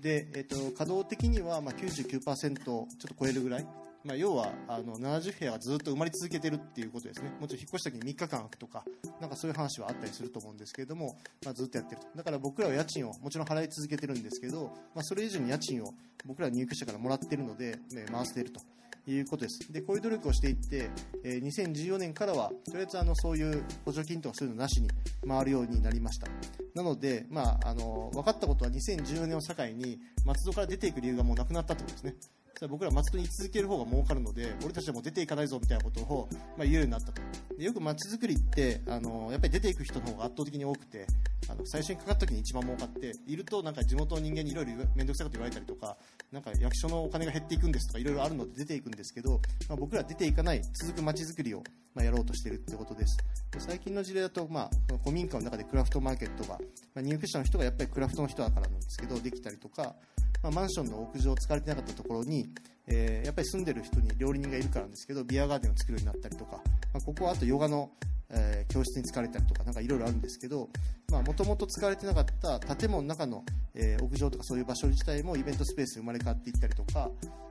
[0.00, 3.66] で、えっと稼働的にはまあ99%ちょっと超えるぐらい。
[4.06, 8.84] まあ、要はあの70部屋がずっと埋まり続けてるっていうことですね、もちろん引っ越した時に3日間空くとか、
[9.20, 15.92] なんかそういう話はあったりすると思うんですけれども、まあ、ずっとやってると、だから僕らは家賃をもちろん払い続けてるんですけど、まあ、それ以上に家賃を
[16.24, 18.60] 僕らは入居者からもらってるので、ね回していると。
[19.06, 19.72] いうことです。
[19.72, 20.90] でこういう努力をしていって、
[21.24, 24.88] えー2014年からはとりあえずあのそういう補助金とかそういうのなしに
[25.26, 26.26] 回るようになりました。
[26.74, 32.14] なので、まあ、あの分かったことは2014年を境に松戸から出ていく理由がもうなくなったってことですね。
[32.56, 37.20] それは僕らは松戸に居続ける方が儲かるので俺たちはもう出ていかないぞみたいなことを、まあ、言えるようになったと。
[37.58, 41.06] でよく街づくりってあのやっぱり出ていく人の方が圧倒的に多くて
[41.50, 45.98] あの最初にかかった時に一番儲かっているとなんか地元の人間にいろいろ面倒くさいこと言われたりとか
[46.32, 51.62] なんか役所のお金が減っていくんですとかいろいろあるので出ていくんですけど、まあ、僕ら出ていかない続く街づくりを、
[51.94, 53.18] まあ、やろうとしているってことです。
[53.50, 56.58] で最近の事例だと、まあ、その古民家の中でクラフトマーケットが、
[56.94, 59.94] まあ、入居者の人がやっぱりクラフトの人だからなんですけどできたりとか、
[60.42, 62.48] まあ、マンションの屋上を使われてなかったところに、
[62.88, 66.56] えーやっぱり住んでる人に料理人がいるからですけどビアガーデンを作るようになったりとか、
[66.92, 67.90] まあ、ここはあとヨガの、
[68.30, 70.68] えー教室に使われたりとかなんかいろいろあるんですけど
[71.10, 73.44] もともと使われてなかった建物の中の、
[73.74, 77.10] えー屋上とかそういう場所自体もイベントスペースに生まれ変わっていったりとか、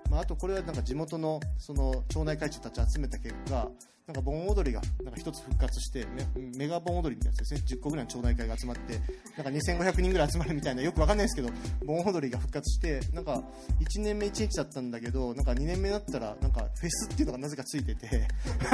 [0.10, 3.70] まあ、あとこれはなんか地元のその町内会長たち集めた結果
[4.08, 7.62] なんか盆踊りがなんか一つ復活してメメガ盆踊りみたいなやつですね。
[7.68, 9.00] 10個ぐらいの町内会が集まって
[9.36, 11.50] なんか2500人ぐらい集まるみたいなよくわかんないですけど
[11.86, 13.42] 盆踊りが復活してなんか
[13.80, 18.28] 1年目1日だったんだけどなんか2年目だったらなんかフェスっていうのがなぜかついてて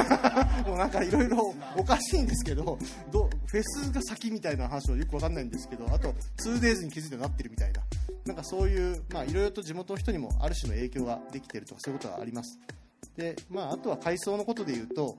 [0.66, 2.78] もうなんかいろいろおかしいんですけど
[3.10, 7.82] どフェスが先みたいな話はよくわかんないんですけどあと 2days に気づいてなってるみたいな。
[8.24, 12.56] なんかそういういろいろと地元の人にもある種の影響ができてるとかそういうことがあります。
[13.16, 15.18] で、まあ、あとは改装のことで言うと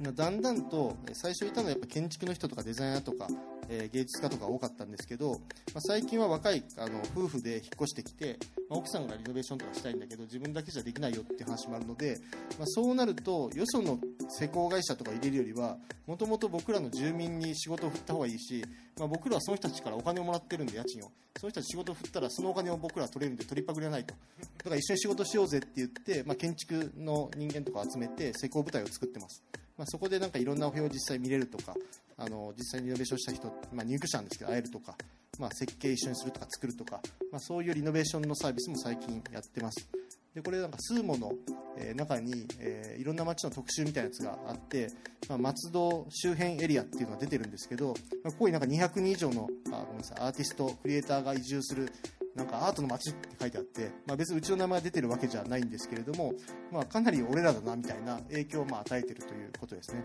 [0.00, 3.28] だんだんと最初いたのはやっぱ建築の人とかデザイナーとか
[3.68, 5.36] え芸術家とか多かったんですけど、ま
[5.76, 12.18] あ、最近は若いあの夫婦で引っ越してきて、まあ奥さんがリノベーションとかしたいんだけど自分だけじゃできないよっていう話もあるので、
[12.58, 13.98] まあ、そうなるとよその
[14.28, 18.64] 施工会社とか入れるよりはもともと僕らの住民に仕事を振った方がいいし、
[18.98, 21.12] まあ、僕らはその人たちからお金をもらってるんで家賃を。
[21.36, 24.14] その人たち仕事を振ったらそのお金を僕らは取れるんで取りっぱぐれないと。
[24.58, 29.42] だから一緒に仕事しようぜって言って、まあ、建築の人間とか集めて施工部隊を作ってます。
[29.76, 31.74] まあ、そこでなんかいろんなお部屋を実際見れるとか
[32.16, 34.96] あの実際にリノベーションした人、まあ、入居者なんですけど会えるとか、
[35.38, 37.00] まあ、設計一緒にするとか作るとか、
[37.32, 39.88] まあ、そういうリノベーションのサービスも最近やってます。
[40.34, 41.32] でこれなんかスーモの、
[41.78, 44.88] え中に、えーいろんな街の特集みたいなやつがあって、
[45.28, 47.88] まあ、松戸周辺エリアっていうのが出てるんですけど、
[48.22, 51.92] まあ、ここになんか200人以上のあごめんなさいアーティストクリエイターが移住する
[52.34, 56.32] なんかアートの街って書いてあって、まあ、別にうちの名前が出てるわけじゃないんですけれども、
[56.72, 60.02] まあ、かなり俺らだなみたいな影響をまあ与えてるということですね。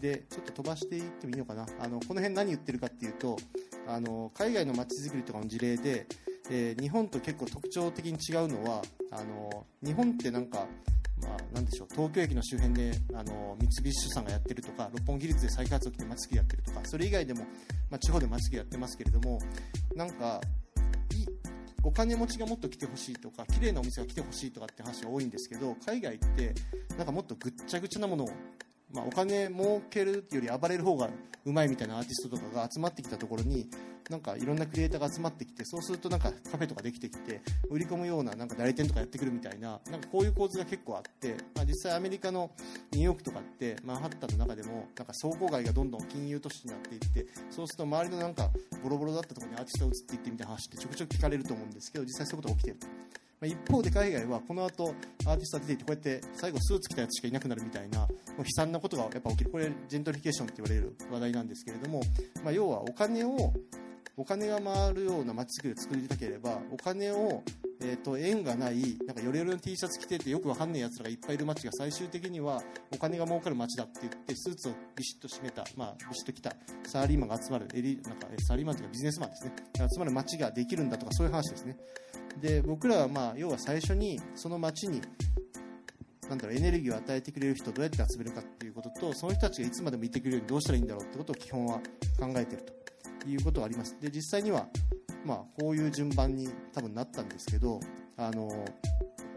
[0.00, 1.66] でちょっと飛ばしていってもいいのかな？
[1.80, 3.36] あのこの辺何言ってるかっていうと
[3.86, 6.06] あの海外の街づくりとかの事例で、
[6.50, 8.82] えー日本と結構特徴的に違うのは
[9.12, 10.66] あの日本ってなんか
[11.22, 17.40] まあ、なんでしょう東京駅の周辺であの三菱主産がやってるとか六本木立で再開発を起きて街づくりやってるとかそれ以外でも、
[17.90, 19.38] まあ、地方で街づくりやってますけれども
[19.94, 20.40] なんか
[21.12, 21.26] い
[21.82, 26.54] お金持ちがもっと来てほしいとか綺麗なお店が来てほしいとかって話が多いんですけど海外って
[26.96, 28.30] なんかもっとぐっちゃぐちゃなものを、
[28.92, 31.08] まあ、お金儲けるより暴れる方が
[31.44, 33.68] うまいみたいなアーティストとかが集まってきたところに
[34.10, 42.50] なんかいろんなクリエイターが集まってきてそうするとなんかカフェとかできてきて売り込むようななんか代理店とかやってくるみたいななんかこういう構図が結構あって、まあ、実際アメリカの
[42.92, 48.50] ニューヨークとかってマンハッタンの中でもなんか倉庫街がどんどん金融都市になっていってそうすると周りのなんか
[48.82, 52.86] ボロボロだったところにアーティストが移っていってみたいな話ってちょくちょく聞かれると思うんですけど実際そういうことが起きてると。
[53.40, 54.94] ま一方で海外はこの後
[55.26, 59.50] アーティストが出ていてこうやって最後スーツ着たやつしかいなくなるみたいなもう悲惨なことがやっぱ起きる。
[59.50, 62.02] これジェントリフィケーションって言われる話題なんですけれども、
[62.44, 63.52] まあ、要はお金を
[64.16, 67.42] お金が回るような街づくりを作りたければお金を、
[67.82, 72.62] えー、と縁がないなんかヨレヨレの T シャツ着ててよくわかんないやつらがいっぱいいる街が最終的には
[72.92, 76.52] お金が儲かる街だって言ってスーツをビシッと締めた、まあ、ビシッと着た
[76.86, 79.52] サラリーマンが集まるエリなんかサラリーマンというかビジネスマンですね。
[79.76, 81.76] 集まる街ができるんだとかそういう話ですね。
[82.40, 85.00] で僕らはまあ要は最初にその街に
[86.28, 91.78] なんだろうエネルギーを与えてくれる人をどうやって集めるかっていうこととその人たちがいつまでもいてくれるようにどうしたらいいんだろうってことを基本は
[92.18, 92.62] 考えてる
[93.22, 93.96] ということはあります。
[94.00, 94.68] で実際には、
[95.24, 97.80] まあ、こういう順番に多分なったんですけど
[98.16, 98.48] あの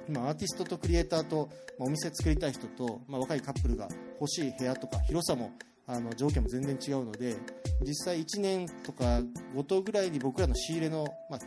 [0.07, 3.87] 今アーティストとクリエイターと、まあ、お店作りたい人と、まあ、若いカップルが
[4.19, 5.51] 欲しい部屋とか広さも
[5.85, 7.35] あの条件も全然違うので
[7.81, 9.21] 実際1年とか
[9.53, 11.39] ごとぐらいに僕らの仕入れの、まあ、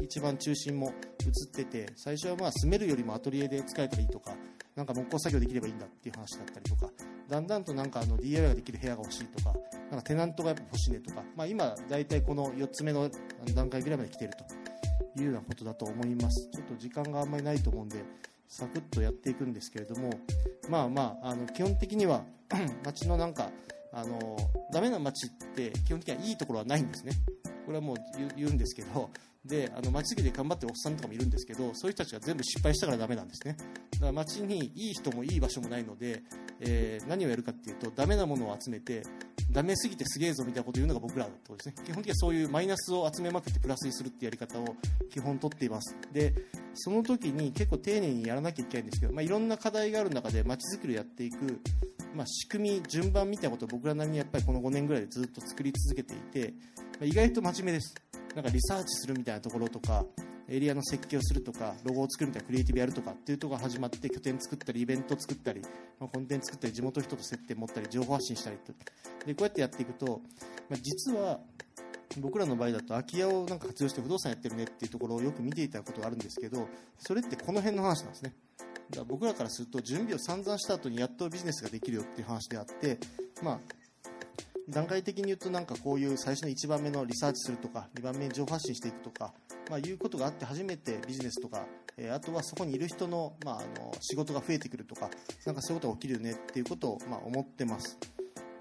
[0.00, 4.32] 一番中心も移ってて最初はまあ住めるよりもアトリエで使えたらいいとか
[4.76, 6.90] なんか木工作業できればいいんだっていう話だったりとか
[7.28, 9.54] だんだんとなんかあの DIY ができる部屋が欲しいとか
[9.90, 13.10] なんかテナントがやっぱ欲しいねとか、まあ、今大体この4つ目の
[13.54, 14.32] 段階ぐらいまで来てる
[15.14, 16.48] というようなことだと思います。
[16.50, 18.02] ちょっと時間があんまりないと思うんで
[18.48, 20.10] サクッとやっていくんですけれども
[20.68, 22.24] まあまああの基本的には
[22.84, 23.50] 街のなんか
[23.92, 24.36] あの
[24.72, 27.12] ダメな街って基本的にはいいところはないんですね。
[27.66, 27.96] これはもう
[28.36, 29.10] 言うんですけど
[29.44, 33.56] であの街づくりで頑張ってるおっさんとかもいるんですけどそういう人たちが全部失敗したからダメなんですね。
[33.92, 36.22] だから街にいい人もいい場所もないので、
[36.60, 39.02] えー何をやるかっていうとダメなものを集めて
[39.50, 41.84] ダメすぎてすげえぞみたいなことを言うのが僕らってことですね。
[41.84, 44.76] 基本的にはそういうマイナスを集めまくってプラスにするっていうやり方を
[45.10, 45.96] 基本取っています。
[46.12, 46.32] で
[46.74, 51.60] その時に結構丁寧にやらなきゃいけないんですけど、まあ、いろんな課題がある中で街づくりをやっていく
[52.14, 57.94] まあ、仕組み、順番みたいなことを僕らなりにやっぱりこの5年ぐらいでずっと作り続けていて、まあ、意外と真面目です。
[58.34, 60.04] なんかリサーチするみたいなところとか、
[60.48, 65.60] エリアの設計をするとか、ロゴを作るみたいなクリエイティブやるとかっていうところが始まって、拠点作ったり、イベント作ったり、
[65.98, 68.72] まあ、コンテンツ作ったり、地元人と接点持ったり、情報発信したりと。
[69.26, 70.20] で、こうやってやっていくと、
[70.68, 71.40] まあ、実は、
[72.20, 76.68] 僕らの場合だと空き家をなんか活用して不動産やってるねっていうところをよく見ていたことがあるんですけど、
[76.98, 78.34] それってこの辺の話なんですね。
[78.90, 82.98] だから僕らからすると準備を散々した後にやっとビジネスができるよっていう話であって、
[83.42, 83.60] まあ、
[84.68, 89.32] 段階的に言うとなんかこういう最初の1番目のリサーチするとか2番目に情報発信していくとか、
[89.68, 95.10] まあ、いうことがあって初めてビジネスとか、えーあとはそこにいる人の,、まあ、あの仕事が増えてくるとか
[95.44, 97.98] なんかそういうことが起きるよねっていうことを、まあ、思ってます。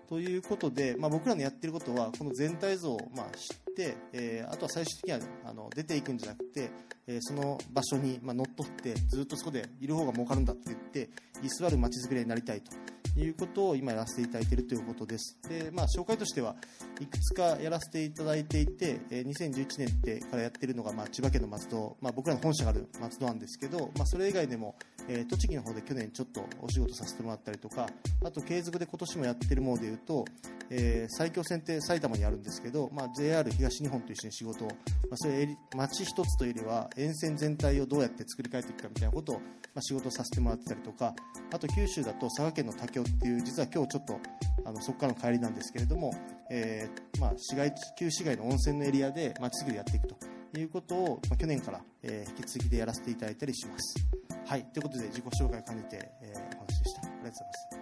[0.10, 6.70] ということで、まあ、僕らのやってることはこの全体像をまあ知って、えーあとは最終的にはあの出ていくんじゃなくて、
[7.08, 11.10] えーその場所にまあ乗っ取ってずっとそこでいる方が儲かるんだって言って
[11.42, 12.72] 居座る街づくりになりたいと
[13.18, 15.38] いうことを今やらせていただいているということです。
[15.48, 16.56] で、まあ、紹介としては
[17.00, 24.76] いくつかやらせていただいていて、え2011年ってからやってるのが、まあ、千葉県の松戸、まあ、僕らの本社がある松戸なんですけど、まあ、それ以外でも、
[25.08, 27.88] えー栃木の方で去年ちょっとお仕事させてもらったりとか
[28.24, 30.26] あと継続で今年もやってるものでいうと、
[30.70, 34.74] えー埼京線って埼玉にあるんですけど、まあ、JR 東日本と一緒に仕事を、ま
[35.14, 39.42] あ、それ町一つというよりは沿線全体をどうやって作り変えていくかみたいなことを、ま
[39.78, 41.14] あ、仕事をさせてもらってたりとか
[41.54, 44.20] あと九州だと佐賀県の武雄っていう実は今日ちょっと
[44.66, 46.14] あのそこからの帰りなんですけれども、
[46.50, 50.16] えーまあ、市街旧市街の温泉のエリアで町づくりやっていくと
[50.58, 54.31] いうことを、まあ、去年から、えー引き継ぎでやらせていただいたりします。
[54.46, 57.02] はい、ということで自己紹介を兼ねて、えーお話でした。
[57.02, 57.82] ありがとうございます。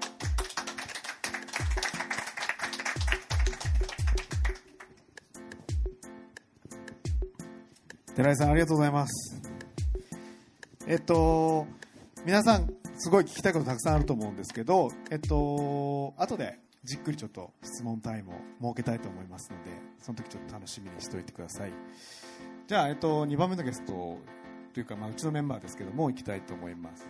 [8.19, 9.41] 寺井さんありがとうございます
[10.87, 11.65] えっと
[12.25, 21.71] 皆さんすごい聞きたいことたくさんあると思うんですけどえっと後でじっくりちょっと質問タイムを設けたいと思いますのでその時ちょっと楽しみにしておいてください
[22.67, 24.17] じゃあ、えっと、2番目のゲスト
[24.73, 27.07] というか、まあ、うちのメンバーですけども行きたいと思います。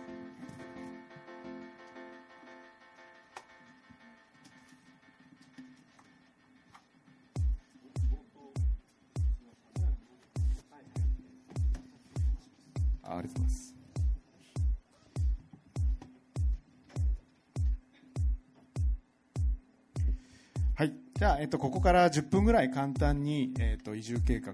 [21.40, 24.52] えっと、ここから10分ぐらい簡単に、えっと、移住計画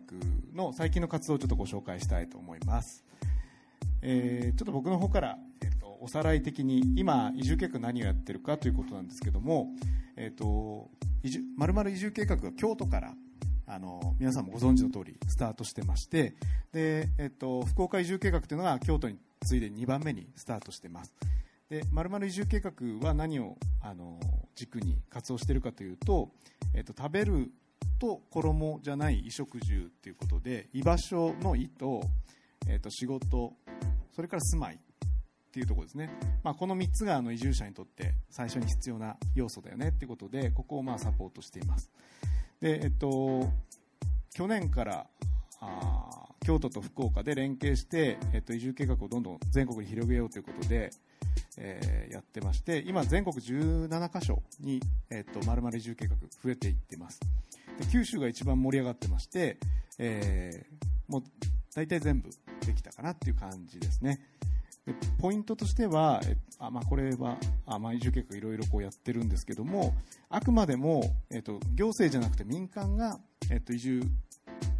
[0.54, 3.04] の最近の活動をちょっとご紹介したいと思います。
[4.02, 9.66] えーちょっと僕の方から、えっと、おさらい的に今、移住計画何をやってるかということなんですけども、
[10.14, 10.88] えっと、
[11.24, 13.14] 移住、まるまる移住計画が京都から、
[13.66, 16.36] あの、皆さんもご存知の通りスタートしてまして、
[16.70, 21.12] で、えっと、福岡移住計画というのが京都に次いで2番目にスタートしてます。
[21.68, 22.72] で、まるまる移住計画
[23.06, 24.20] は何を、あの、
[24.54, 26.30] 軸に活動しているかというと、
[26.74, 27.50] えっと、食べる
[27.98, 32.02] と衣じゃない衣食住ということで、居場所の意と、
[32.68, 33.52] えっと、仕事、
[34.14, 34.78] それから住まいっ
[35.50, 36.10] ていうところですね。
[36.44, 41.90] まあ、この3つがあの移住者にとって最初に必要な要素だよねっていうことで、ここをまあサポートしています。
[42.60, 43.50] で、えっと、
[44.34, 45.06] 去年から、
[45.60, 50.90] あ京都と福岡で連携して、えっと、移住計画をどんどん全国に広げようということで、
[51.56, 54.80] えーやってまして、今全国17カ所に、
[55.10, 57.20] えっと、まるまる移住計画増えていってます。
[57.78, 59.58] で九州が一番盛り上がってまして、
[59.98, 61.22] えーもう
[61.74, 62.30] 大体全部
[62.64, 64.20] できたかなっていう感じですね。
[64.86, 69.94] でポイントとしては、えあまあ、これはあ、まあ、移住計画いろいろこうやってるんですけども、
[70.30, 73.18] あくまでも、えっと、行政じゃなくて民間が、
[73.50, 74.02] えっと、移住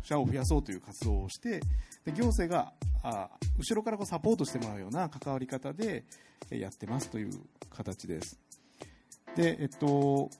[0.06, 1.60] 者を増やそうという活動をして、
[2.04, 3.28] で行政があ
[3.58, 6.04] 後ろからこうサポートしてもらうような関わり方で
[6.50, 7.30] えやってますという
[7.70, 8.38] 形です。
[9.36, 10.30] で、えっと、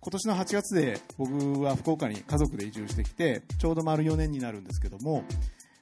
[0.00, 5.24] 今年の8月で僕は福岡に家族で移住してきて、ちょうど丸4年になるんですけども、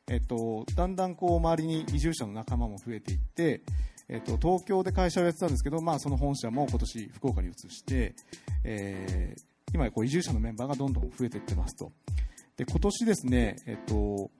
[0.09, 3.62] えっと、だんだんこう周りに移住者の仲間も増えていって、
[4.09, 8.14] えっと、東京で会社をやってたんですけど、まあ、その本社も今年福岡に移して、
[8.64, 11.93] えー今こう移住者のメンバーがどんどん増えていってますと。
[12.57, 14.30] で、今年ですね、えっと、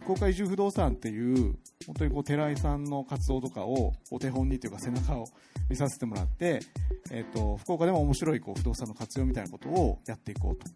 [0.00, 5.26] 福岡移住不動産っていう、本当にこう寺井さんの活動とかをお手本にというか背中を
[5.68, 6.60] 見させてもらって、
[7.10, 10.66] えっと、福岡でも面白いこう不動産の活用みたいなことをやっていこうと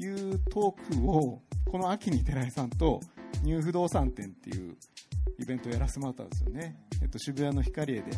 [0.00, 3.00] いうトークを、この秋に寺井さんと
[3.42, 4.76] ニュー不動産展っていう
[5.38, 6.76] イベントをやらせてもらったんですよね。
[7.02, 8.12] えっと、渋谷の光栄で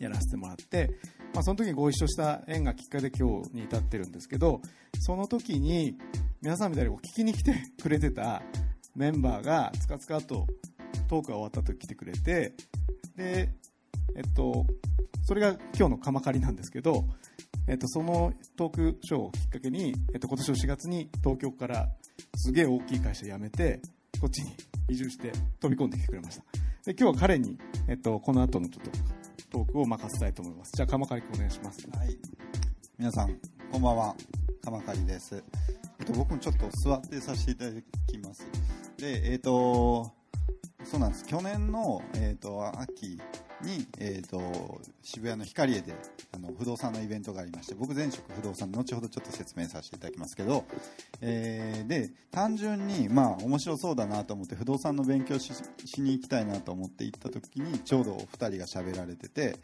[0.00, 0.90] やらせてもらって、
[1.34, 4.60] まあ、その時にご一緒した縁がきっかけで今日に至ってるんですけど、
[5.00, 5.96] その時に
[6.42, 8.42] 皆さんみたいにこう聞きに来てくれてた
[8.94, 10.46] メンバーがつかつかと
[11.08, 12.54] トークが終わった後来てくれて、
[13.16, 13.54] で、
[14.16, 14.66] えっと、
[15.22, 17.04] それが今日の鎌借りなんですけど、
[17.66, 21.88] えっと、そのトークショーをきっかけに、えっと、今年の4月に東京から
[22.36, 23.80] すげえ大きい会社辞めて、
[24.20, 24.54] こっちに
[24.88, 26.42] 移住して飛び込んできてくれました。
[26.84, 29.17] で、今日は彼に、えっと、この後のちょっと
[29.50, 30.72] トークを任せたいと思います。
[30.74, 31.88] じゃあ、鎌刈り君お願いします。
[31.90, 32.18] はい。
[32.98, 33.38] 皆さん、
[33.72, 34.14] こんばんは。
[34.62, 35.42] 鎌刈です。
[36.00, 37.72] えっと、僕もちょっと座ってさせていただ
[38.06, 38.46] きます。
[38.98, 40.17] で、えっと、
[40.84, 41.26] そうなんです。
[41.26, 43.20] 去年の、えっと、秋
[43.62, 45.92] に、えっと、渋谷の光栄で、
[46.32, 50.64] あの、不動産のイベントがありまして、僕前職不動産、後ほどちょっと説明させていただきますけど、
[51.20, 55.52] えーで、単純に、まあ、面白そうだなと思って、不動産の勉強し
[55.98, 59.56] に行きたいなと思って行った時に、ちょうどお二人が喋られてて、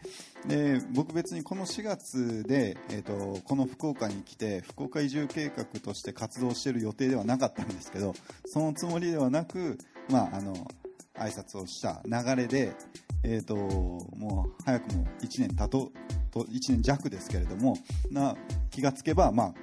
[0.49, 8.15] で、僕別にこの4月で、えっ、と、この福岡に来て、福岡移住計画として活動している予定ではなかったんですけど、
[8.47, 9.79] そのつもりではなく、
[10.11, 10.55] まあ、あの、
[11.17, 12.75] 挨拶をした流れで、
[13.23, 15.93] えっ、と、もう早くも1年たと、
[16.31, 17.77] と1年弱ですけれども、
[18.11, 18.37] な、
[18.71, 19.55] 気がつけば、まあ、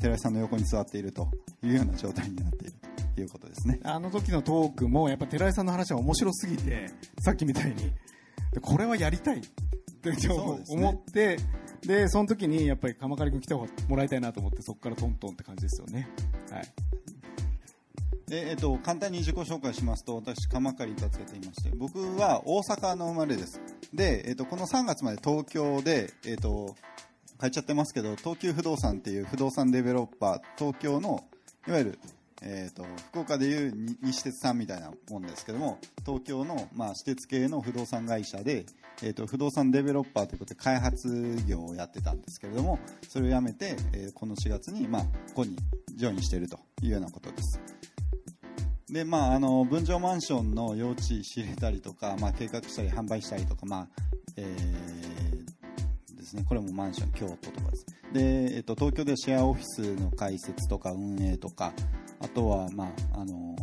[0.00, 1.28] 寺井さんの横に座っていると
[1.62, 2.74] いうような状態になっている
[3.20, 3.80] いうことですね。
[3.84, 6.88] あの時のトークもやっぱ寺井さんの話が面白すぎて
[7.20, 7.92] さっきみたいに
[8.52, 10.12] でこれはやりたいって
[10.68, 11.38] 思って
[11.82, 16.08] でその時にやっぱり鎌刈君来てもらいたいなと思ってそこからトントンって感じですよね。
[16.50, 16.64] はい
[18.32, 23.60] でえっと、簡単に自己紹介しますと私鎌刈達也と言いまして僕は大阪の生まれです。
[23.92, 26.74] で、えっと、この3月まで東京で、えっと、
[27.38, 31.22] 書いちゃってますけど東急不動産っていう不動産デベロッパー東京の
[31.68, 31.98] いわゆる、
[32.40, 38.64] えっと、福岡でいう西鉄さんみたいなもんですけども東京の、まあ、私鉄系の不動産会社で、
[39.02, 42.78] えっと、不動産デベロッパーということで開発業をやってたんですけれども
[43.10, 45.54] それをやめて、えーこの4月に、まあ、ここに
[45.96, 47.60] ジョインしているというようなことです。
[48.92, 53.88] でまあ、あの分譲マンションの用地仕入れたりとか、まあ、計画したり販売したりとか、まあ
[54.36, 57.86] えーですね、これもマンション京都とかです。
[58.12, 61.72] で、えっと、東京でシェアオフィスの開設とか運営とか
[62.20, 63.56] あとは、まああの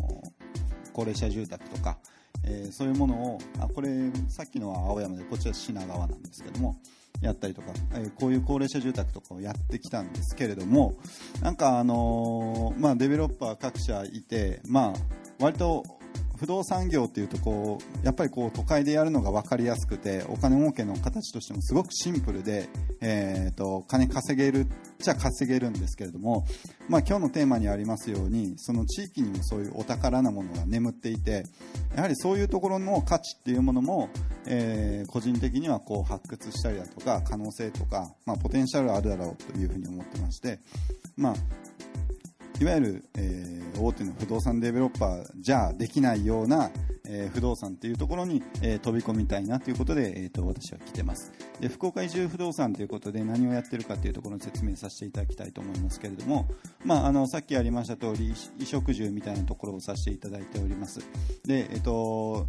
[0.93, 1.99] 高齢者住宅とか、
[2.43, 6.75] えーそういうものをあこれさっきのは青山でこっちは品川なんですけども
[7.21, 10.95] やったりとか、えーこういう高齢者住宅とかをやってきたんですけれども
[11.41, 14.99] なんかあのーまあデベロッパー各社いてまあ
[15.39, 15.83] 割と
[16.39, 22.69] 不動産業っていうとこうやっぱりこう都会でやるのが分かりやすくてお金儲けの形としてもすごくシンプルで、
[23.01, 24.67] えー、と金稼げるっ
[25.01, 26.45] ちゃ稼げるんですけれども、
[26.87, 31.43] まあ、今日のテーマにありますようにその地域にもそういうお宝なものが眠っていて
[31.95, 34.09] やはりそういうところの価値っていうものも、
[34.45, 40.59] えー個人的にはこう発掘したりだとか可能性とか、まあ、ポテンシャルあるだろうというふうに思ってまして、
[41.17, 41.33] まあ、
[42.61, 46.71] いわゆる、えー大手の不動産デベロッパーじゃできないような、
[47.07, 51.31] えー不動産っていうところに、えー飛び込みたいなということで、えーと私は来てます。
[51.59, 56.47] で福岡移住不動産ということで何をやってるかというところの説明させていただきたいと思いますけれども、
[56.85, 60.99] まあ、あのさっきありました通り衣食住みたいなところをさせていただいております。
[61.45, 62.47] で、えっと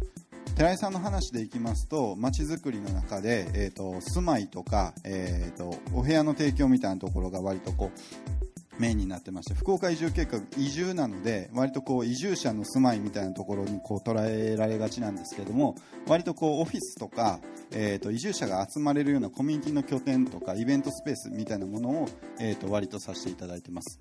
[0.55, 8.40] 寺井さんの話でいきますと街づくりの中で、えー、と住まいとか、えー、とお部屋の提供みたいなところが割とこう
[8.79, 15.75] メインになってまして福岡移住計画移住なので割とこう移住者の住まいみたいなところにこう捉えられがちなんですけども
[16.07, 17.39] 割とこうオフィスとか、
[17.71, 22.09] えー、と移住者が集まれるようなコミュニティの拠点とかイベントスペースみたいなものを、
[22.39, 23.99] えー、と割とさせていただいてます。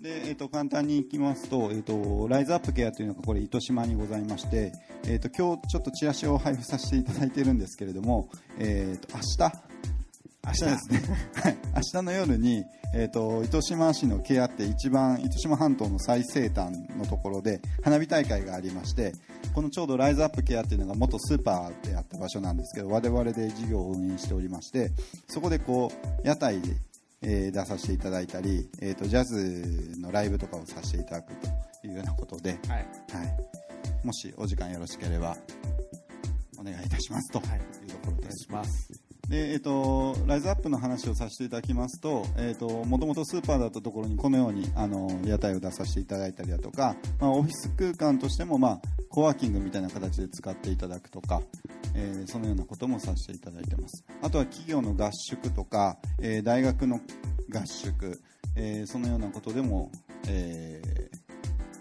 [0.00, 4.72] で、えー、と簡単にいきますと,、えー、とライズアップケアというのがこれ糸島にございまして、
[5.04, 9.67] えー、と今日ちょっとチラシを配布させていただいているんですけれども、えー、と明日
[10.44, 10.60] 明日。
[10.64, 11.02] ですね、
[11.42, 12.64] はい、明日の夜に、
[12.94, 19.12] えー、と糸島市のケアって一番糸島半島の最西端のところで花火大会がありまして
[19.54, 24.90] このちょうどライズアップケアっていうのが元スーパーであった場所なんですけど我々で事業を運営しておりまして
[25.28, 25.92] そこでこ
[26.24, 26.68] う屋台で、
[27.22, 32.78] えー出させていただいたり、えー、とジャズのライブとかをさせていただくというようなことで、はい。
[32.78, 35.36] はい、もしお時間よろしければ
[36.58, 37.42] お願いいたしますとい。
[37.42, 37.44] う
[37.88, 38.44] ところお願いです。
[38.44, 51.42] しますでえっとライズアップの話をさせていただきますと,、えっともともとスーパーだったところにこのようにあの屋台を出させていただいたりだとか、まあ、オフィス空間としても、まあ、コワーキングみたいな形で使っていただくとか、
[51.94, 54.04] えーそのようなこともさせていただいてます。
[54.22, 57.00] あとは企業の合宿とか、えー大学の
[57.50, 58.20] 合宿、
[58.56, 59.90] えーそのようなことでも、
[60.26, 61.18] えー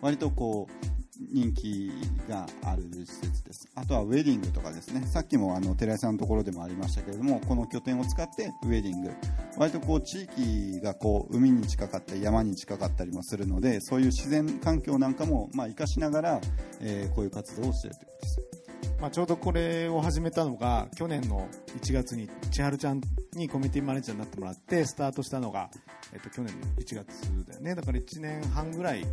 [0.02, 1.92] 割とこう人気
[2.30, 3.68] がある施設です。
[3.76, 5.06] あとはウェディングとかですね。
[5.08, 9.12] さっきもあの寺井さんのところでもありましたけれどもこの拠点を使ってウェディング。
[9.58, 16.42] 割とこう地域がこう海に近かったり山に近かったりもするのでそういう自然環境なんかもまあ生かしながら、
[16.80, 18.68] えーこういう活動をしているということです
[19.00, 21.48] まあ、ちょうどこれを始めたのが去年の
[21.80, 23.02] 1月に千春ちゃん
[23.34, 25.70] にコミュニティマネージャーになってもらってスタートしたのが、
[26.14, 27.76] えっと、去年の1月だよね。
[27.76, 29.06] だから1年半ぐらい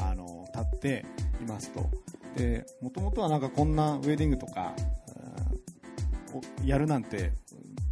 [0.00, 1.06] あの経って
[1.42, 1.90] いますと。
[2.36, 4.74] でもともとはなんかこんなウェディングとか
[6.64, 7.32] やるなんて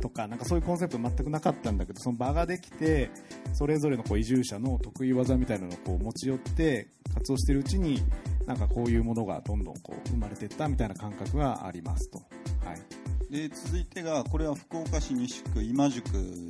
[0.00, 3.10] とかなんかそういうコンセプト全くなかったんだけどその場ができて
[3.52, 8.02] それぞれのこう移住者の得意技みたいなのをこう持ち寄って活動しているうちに
[8.46, 12.18] なんかこういうものがどんどんこう生まれていったみたいな感覚がありますと。
[12.64, 13.00] はい。
[13.30, 16.04] で続いてがこれは福岡市西区今宿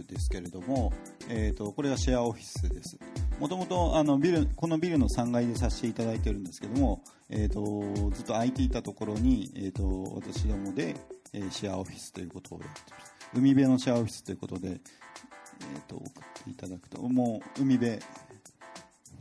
[0.09, 0.94] ですけれども、
[1.28, 2.98] えー、とこれがシェアオフィスです。
[3.41, 10.95] もともとあのビルこのビルの3階でさせていただいてるんですけども、えー、とずっと空いていたところに、えー、と私どもで、
[11.32, 16.11] えーシェアオフィスということをやってます海辺のシェアオフィスということで、えー、と送っ
[16.45, 17.01] ていただくと。
[17.03, 17.99] もう海辺。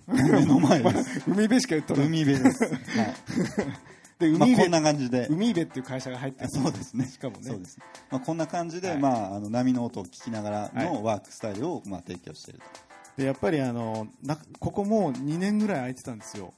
[0.08, 1.24] 目の前です。
[1.30, 2.08] 海辺しか言っとらん。
[2.08, 2.76] 海辺です、はい。
[4.20, 5.28] で海まあ、こん辺、な感じで。
[5.30, 6.50] 海辺っていう会社が入ってる。
[6.50, 7.08] そうですね。
[7.08, 7.44] しかもね。
[7.44, 7.78] そうです。
[8.10, 9.00] まあ、こんな感じで、はい。
[9.00, 10.86] まあ、あの波の音を聞きながらはい。
[10.86, 12.62] のワークスタイルを、まあ、提供している
[13.20, 16.54] でやっぱりあのなここも2年ぐらい空いてたんですよ。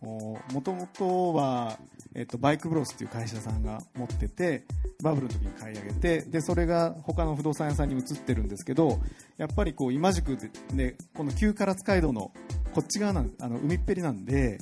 [0.00, 1.78] もともとは、
[2.14, 4.64] えっと、バイクブロスっていう会社さんが持ってて
[5.02, 9.00] バブルの時に買い上げてでそれが他の不動産屋さんに移ってるんですけど
[9.38, 12.32] やっぱりこう今宿で、ね、この旧唐津街道の
[12.74, 14.58] こっち側なんあの海っぺりなんで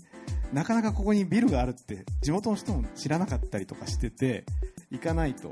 [0.53, 4.45] なかなかここにビルがあるって地元の人も知らなかったりとかしてて
[4.93, 5.51] 行かないと。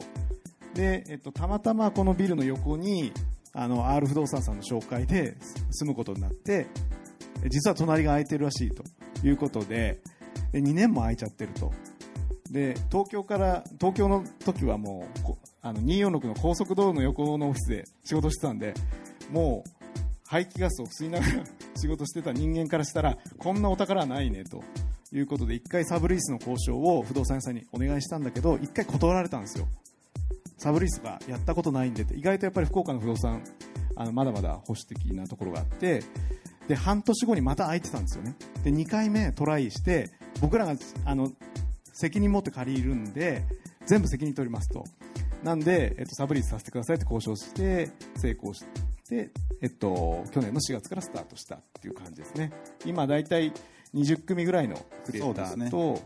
[0.75, 3.13] で、えっと、たまたまこのビルの横に
[3.53, 5.37] あの R 不動産さんの紹介で
[5.71, 6.67] 住むことになって
[7.49, 8.85] 実は隣が空いてるらしいと
[9.27, 10.01] いうことで
[10.53, 11.73] で2年も空いちゃってると。
[12.51, 18.75] で東京から東京の時はもうあの246の高速道路の横のオフィスで仕事してたんで
[19.31, 19.71] もう
[20.27, 21.45] 排気ガスを吸いながら
[21.77, 24.65] 仕事してた人間からしたらこんなお宝はないねと
[25.13, 29.69] いうことで1回サブリースの交渉を不動産屋さんにお願いしたんだけど1回断られたんですよ。
[30.61, 33.43] サブリースがやったことないんでって意外とやっぱり福岡の不動産
[33.97, 36.03] あのまだまだ保守的なところがあって
[36.69, 38.37] で半年後にまた空いてたんですよね。
[38.63, 40.11] で2回目トライして
[40.43, 40.75] 僕らが
[41.07, 41.33] あの
[41.95, 43.43] 責任持って借りるんで
[43.87, 44.85] 全部責任取りますと。
[45.43, 48.63] なんで、えっと、サブリースさせてくださいって交渉して成功し
[49.09, 49.31] て、
[49.63, 52.53] えっと、去年の4月からスタートしたっていう感じですね。
[52.85, 53.51] 今大体
[53.95, 56.03] 20組ぐらいのクリエイターと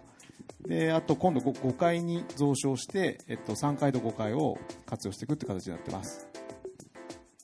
[0.66, 6.28] で、あと今度 5, 5階に増床して、えっと、3階と5階を活用していくって形になってます。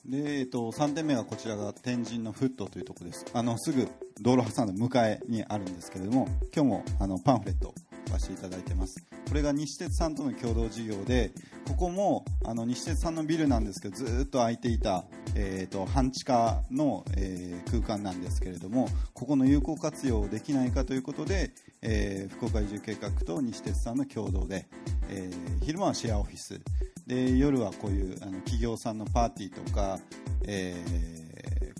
[0.05, 3.25] で、えっと、3点目はこちらが天神のフットというところです。
[3.33, 3.87] あのすぐ
[4.19, 7.73] 道路挟んで向かいにあるんですけれども今日もあのパンフレット
[8.11, 9.03] を出していただいてます。
[9.27, 11.31] これが西鉄さんとの共同事業で
[11.65, 15.05] ここもあの西鉄さんのビルなんですけどずっと空いていた、
[15.35, 21.51] えー、と半地下の、えー空間なんですけれどもここの有効活用できないかということで、
[21.81, 24.67] えー福岡移住計画と西鉄さんの共同で、
[25.09, 26.59] えー昼間はシェアオフィス。
[27.07, 29.99] で夜はこういうあの企業さんのパーティーとか、
[30.43, 31.30] えー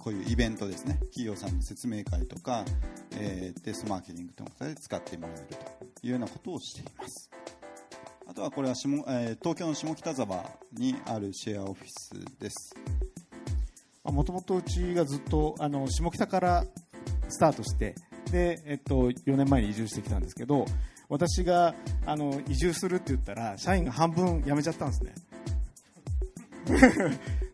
[0.04, 0.95] こういうイベントですね。
[1.12, 2.66] 企業さんの説明会とか、
[3.12, 5.43] えーテストマーケティングとかで使ってもらえる
[5.99, 7.30] というようなことをしています。
[8.26, 12.76] あとはこれは下、えー東京の下北沢にあるシェアオフィスです。
[14.04, 16.66] もともとうちがずっとあの下北から
[17.30, 17.93] スタートして
[18.32, 20.66] で、えっと、4年前に移住してきたんですけど
[21.10, 21.76] 私が
[22.08, 25.14] あの移住するって言ったら社員が半分辞めちゃったんですね。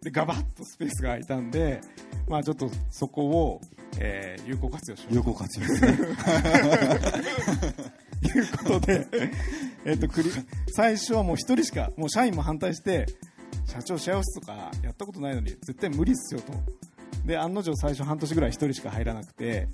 [0.08, 1.82] でガバッとスペースが空いたんで、
[2.30, 3.62] まあ、ちょっとそこを、
[4.00, 5.98] えー有効活用しよう有効活用ですね。
[8.22, 9.08] と いうことで、
[9.84, 10.32] えっとクリ
[10.74, 13.06] 最初はもう一人しかもう社員も反対して
[13.66, 16.54] 社長シェアオフィスとかやったことないのに絶対無理っすよと。
[17.26, 19.68] で案の定最初半年ぐらい一人しか入らなくて、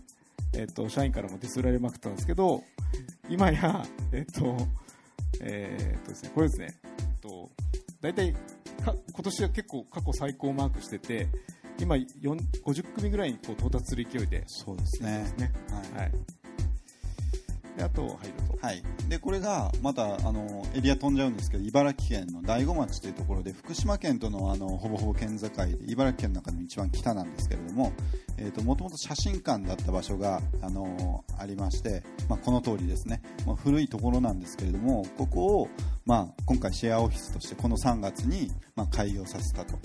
[0.54, 2.64] えっと社員からもディスられまくったんですけど
[3.30, 4.58] 今やえっと
[5.42, 7.52] えーっとですねこれですね、えっと
[8.02, 8.40] 大体か
[8.92, 11.28] 今年は結構過去最高をマークしてて
[11.80, 14.44] 今4 50組ぐらいにこう到達する勢いで。
[14.48, 15.34] そうですね。
[15.38, 15.52] ね
[15.96, 16.12] はいはい。
[17.78, 27.92] であとはいどうぞはい、でこれがまたあのエリア飛んじゃうんですけど茨城県の大子町というところで福島県とのあのほぼほぼ県境で茨城県の中でも一番北なんですけれども
[28.64, 35.70] もともと写真館だった場所があのありまして、まあ、この通りですね、まあ、古いところなんですけれどもここを、
[36.06, 39.78] まあ、今回シェアオフィスとしてこの3月に、ま、開業させたと。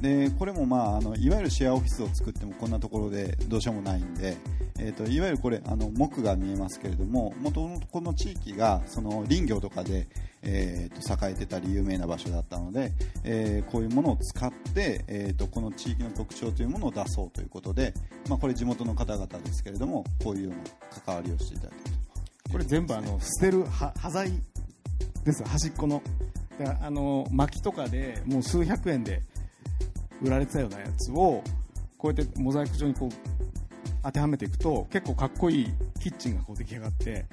[0.00, 4.36] でこれも、まあ、あのいわゆるシェアオフィスを作ってもこんなところでどうしようもないんで、
[4.78, 10.08] えー、といわゆるこれあの木が見えますけれどももともとこの地域がその林業とかで、
[10.42, 12.92] えー、と栄えてたり有名な場所だったので、
[13.24, 17.92] えーこういうものを使って、えー、とこの地域の特徴というものを出そうということで、
[18.28, 21.98] まあ、これ地元の方々ですけれどもこういうような関わりをしていただいている
[22.50, 24.32] これ全部あの捨てる端材
[25.24, 25.44] です。
[25.44, 26.02] 端っこの。
[26.58, 29.22] だあの薪とかでもう数百円で
[30.22, 31.42] 売られてたようなやつを
[31.96, 33.10] こうやってモザイク状にこう
[34.02, 35.68] 当てはめていくと結構かっこいい
[36.00, 37.26] キッチンがこう出来上がって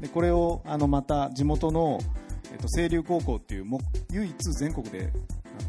[0.00, 1.98] でこれをあのまた地元の、
[2.52, 3.66] えっと、清流高校っていう
[4.10, 5.12] 唯一全国で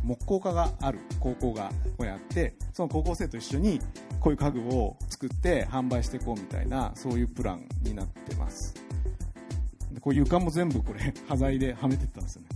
[0.04, 3.80] 木工科がある高校がここにあってその高校生と一緒に
[4.20, 8.85] こういう家具を作って販売していこうみたいなそういうプランになってます。
[10.06, 12.48] こう床も全部これ 端材ではめてったんですよね。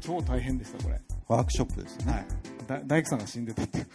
[0.00, 1.00] 超大変でしたこれ。
[1.26, 2.26] ワークショップですね、はい、
[2.66, 3.78] だ大工さんが死んでたって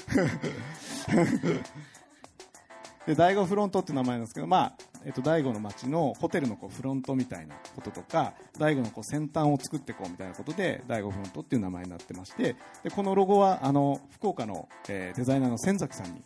[3.05, 4.73] で大悟フロントっていう名前なんですけど、まあ
[5.05, 16.23] えっと、大悟の町のホテルのこうフロントみたいなこととか大悟のこう先端を作っていこうみたいなことで大悟フロントっていう名前になってましてでこのロゴはあの福岡の、えーデザイナーの千崎さんに、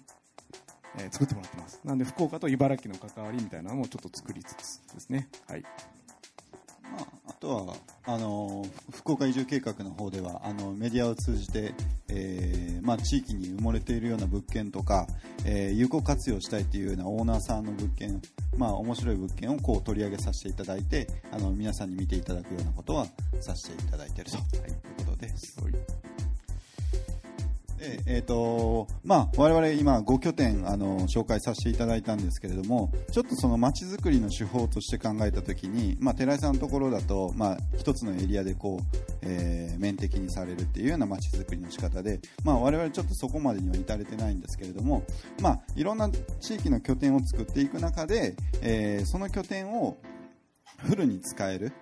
[0.98, 1.82] えー作ってもらってます。
[1.84, 5.28] なんで福岡と茨城の関わりみたいなのもちょっと作りつつですね。
[5.48, 5.62] はい。
[5.62, 5.70] ま
[6.84, 7.76] あ、とは
[8.06, 11.74] あの福岡移住計画の方ではあのメディアを通じて、
[12.10, 15.08] えーまあ、地域に埋もれているような物件とか、
[15.46, 18.22] えー有効活用したいというようなオーナーさんの物件、
[18.58, 23.08] まあ、面白い物件をこう取り上げさせていただいてあの皆さんに見ていただくようなことは
[23.42, 24.44] させていただいているという
[25.06, 25.58] ことです。
[25.58, 26.13] で
[28.06, 45.04] えーとまあ、我々今5拠点あの紹介させていただいたんですけれどもちょっとその街づくりの手法として考えたときに、まあ、寺井さんのところだと、まあ、一つのエリアでこう、えー面的にされるっていうような街づくりの仕方で、まあ、我々ちょっとそこまでには至れてないんですけれども、
[45.42, 46.10] まあ、いろんな
[46.40, 49.98] 地域の拠点を作っていく中で、えーその拠点を
[50.78, 51.74] フルに使える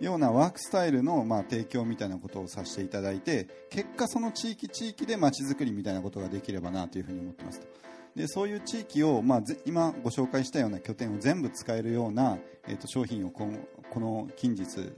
[0.00, 7.66] ようなワークスタイルのまあ提供みたいなことをさせていただいて結果その地域地域で街づくりみたいなことができればなというふうに思ってますと。
[8.14, 13.58] でそういう地域を、まあ、今ご紹介したような拠点を全部使えるような、えー、と商品をこの
[13.90, 14.92] この近日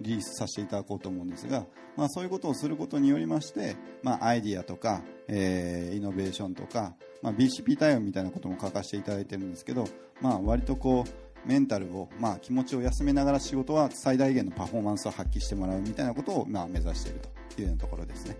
[0.00, 1.66] リリースさせていただこうと思うんですが、
[1.96, 9.86] まあ、そういうことをすることによりまして、まあ、アイディアとか、えーイノベーションとか、まあ、BCP 対応みたいなことも書かせていただいてるんですけど、
[10.20, 17.20] まあ、割とこうメンタルを、まあ、気持ちを休めながら仕事は最大限のパフォーマンスを発揮してもらうみたいなことを、まあ、目指している
[17.54, 18.36] というようなところですね。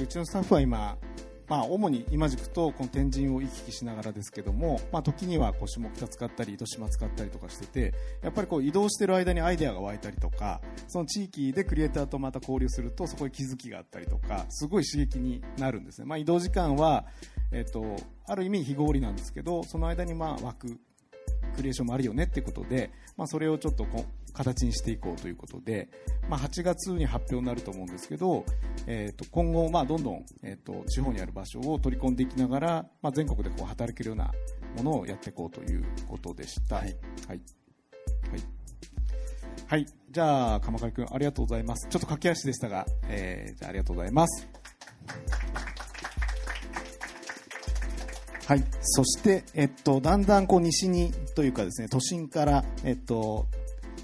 [0.00, 0.96] うちのスタッフは今、
[1.48, 17.04] まあ、主に今宿とこの天神を行き来しながらですけども、まあ、時にはこう下北使ったり糸島使ったりとかしててやっぱりこう移動してる間にアイデアが湧いたりとかその地域でクリエイターとまた交流するとそこに気づきがあったりとかすごい刺激になるんですね、まあ、移動時間は、
[17.50, 20.78] えっとある意味非合理なんですけどその間にまあ湧く
[21.52, 25.88] クリエーションもあるよねっていうことで、まあ、それをちょっとこう形にしていこうということで、
[26.28, 28.44] まあ、8月に発表になると思うんですけど、
[28.86, 34.30] えー、と今後、まあ、どんどん、えー、と地方にある場所を取り込んでいきながら、まあ、全国でこう働けるような
[34.76, 36.76] ものをやっていこうということでした。
[36.76, 36.94] はい、はい。
[37.28, 37.40] はい。
[39.66, 41.86] はい、じゃあ鎌刈君ありがとうございます。
[41.88, 44.48] ちょっと駆け足でしたが、えーじゃあありがとうございます
[48.52, 53.46] はい、そして、えっと、だんだんこう西にというかですね都心から、えっと、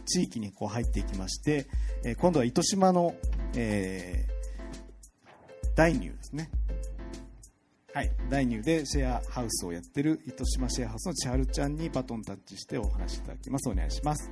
[0.07, 1.67] 地域にこう入っていきまして、
[2.03, 3.15] えー今度は糸島の、
[3.55, 6.51] えー大乳ですね。
[7.93, 13.69] はい、大乳でシェアハウスをやってる糸島シェアハウスの千春ちゃんにバトンタッチしてお話しいただきます。
[13.69, 14.31] お願いします。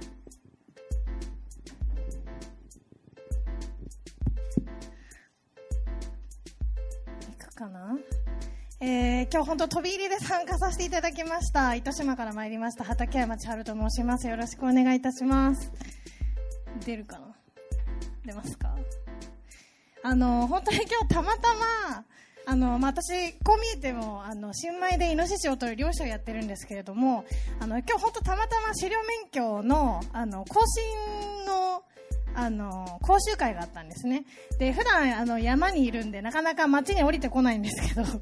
[8.89, 11.75] えー、今日本当飛び入りで参加させていただきました。
[11.75, 12.85] 糸島から参りました。
[12.85, 14.29] 畠山千春と申します。
[14.29, 15.73] よろしくお願いいたします。
[16.85, 17.35] 出るかな？
[18.25, 18.77] 出ますか？
[20.05, 22.05] あの本当に今日たまたま
[22.47, 27.25] あの、まあ、私こう見えてもあの新米でイノシシを取る漁師をやってるんですけれども
[27.59, 31.66] あの今日本当たまたま狩猟免許のあの更新の
[32.39, 34.25] あの講習会があったんですね。
[34.59, 38.21] で普段あの山にいるんでなかなか街に降りてこないんですけど 今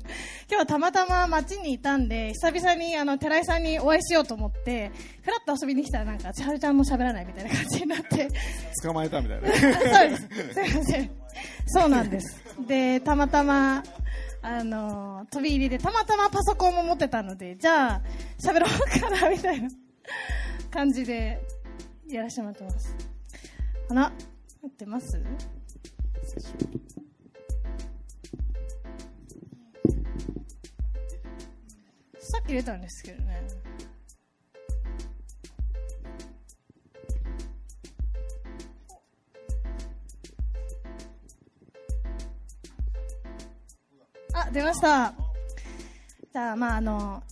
[0.48, 4.92] 日はたまたま街にいたんで久々にあの寺井さんにお会いしようと思って
[5.22, 8.28] ふらっと遊びに来たらなんか千春ちゃんも喋らないみたいな感じになって。
[8.84, 9.48] 捕まえたみたいな。
[9.50, 10.54] そうです。
[10.54, 11.10] すいません。
[11.66, 12.44] そうなんです。
[12.68, 13.82] でたまたま
[14.42, 18.02] あの飛び入りでたまたまパソコンも持ってたのでじゃあ
[18.40, 19.68] 喋ろうかなみたいな
[20.70, 21.40] 感じで
[22.08, 23.13] やらせてもらってます
[23.90, 24.12] あら
[24.62, 25.20] 合ってます？
[32.18, 33.42] さっき出たんですけどね。
[44.34, 45.14] あ出ました。
[46.32, 47.22] じゃあまああの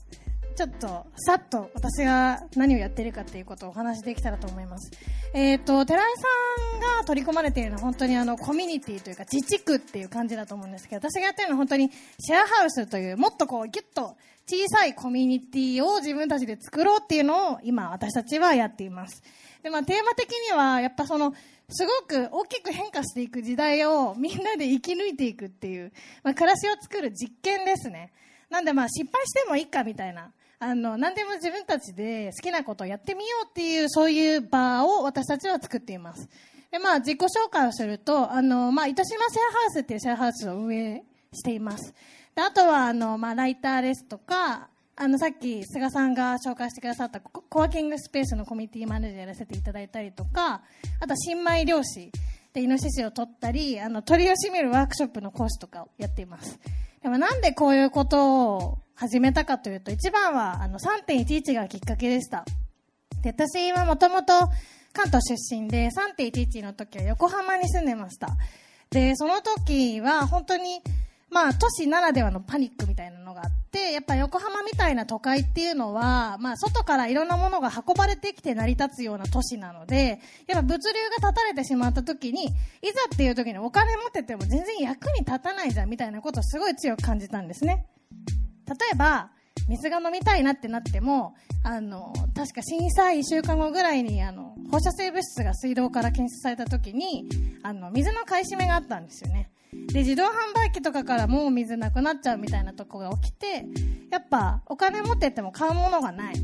[0.55, 4.91] ちょっとさっと私が何をやってるかっていうことをお話しできたらと思います。
[5.35, 14.15] えっ、と寺井さんが取り込まれているのは本当にあのコミュニティというか自治区っていう感じだと思うんですけど、私がやってるのは本当にシェアハウスというもっとこうギュッと
[14.47, 19.23] 小さいコミュニティを自分たちで作ろうっていうのを今私たちはやっています。
[19.63, 21.33] でまあテーマ的にはやっぱその
[21.71, 28.13] すごく大きく変化していく時代をみんなで生き抜いていくっていう、まあ、暮らしを作る実験ですね。
[28.51, 30.31] なんでまあ失敗してもいいかみたいな。
[30.63, 36.29] あの、何でも自分たちで好きなことをやってみようっていう、そういう場を私たちは作っています。
[36.71, 41.03] で、まあ自己紹介をすると、あの、まあ糸島シェアハウスっていうシェアハウスを運営
[41.33, 41.93] しています。
[42.37, 50.63] で、あとは、あの、まあライターですとか、あの、さっき菅さんが紹介してくださったココワーキングスペースのコミュニティマネージャーやらせていただいたりとか、
[51.01, 52.13] あと新米漁師
[52.53, 56.61] でイノシシを取ったり、あの、鳥を締めるワークショップの講師とかをやっています。
[57.03, 62.45] でもなんでこういうことを始めたかというと、一番はあの3.11がきっかけでした。
[63.21, 64.33] で、私はもともと
[64.93, 65.89] 関東出身で
[66.19, 68.29] 3.11の時は横浜に住んでました。
[68.91, 70.83] で、その時は本当に、
[71.31, 82.53] まあ都市ならではのパニックみたいなのがあって、やっぱ横浜みたいな都会っていうのは、まあ外からいろんなものが運ばれてきて成り立つような都市なので、やっぱ物流が断たれてしまった時に、いざ
[83.13, 87.87] っていう時にお金持ってても全然役に立たないじゃんみたいなことをすごい強く感じたんですね。
[88.67, 89.31] 例えば、
[89.69, 91.35] 水が飲みたいなってなっても、
[91.65, 97.29] あの、確か震災1週間後ぐらいに、あの、放射性物質が水道から検出された時に、
[97.63, 99.51] あの、水の買い占めがあったんですよね。
[99.93, 103.65] で、自動販売機とかからもう水なくなっちゃうみたいなとこが起きて、
[104.11, 106.35] やっぱお金持ってても買うものがない。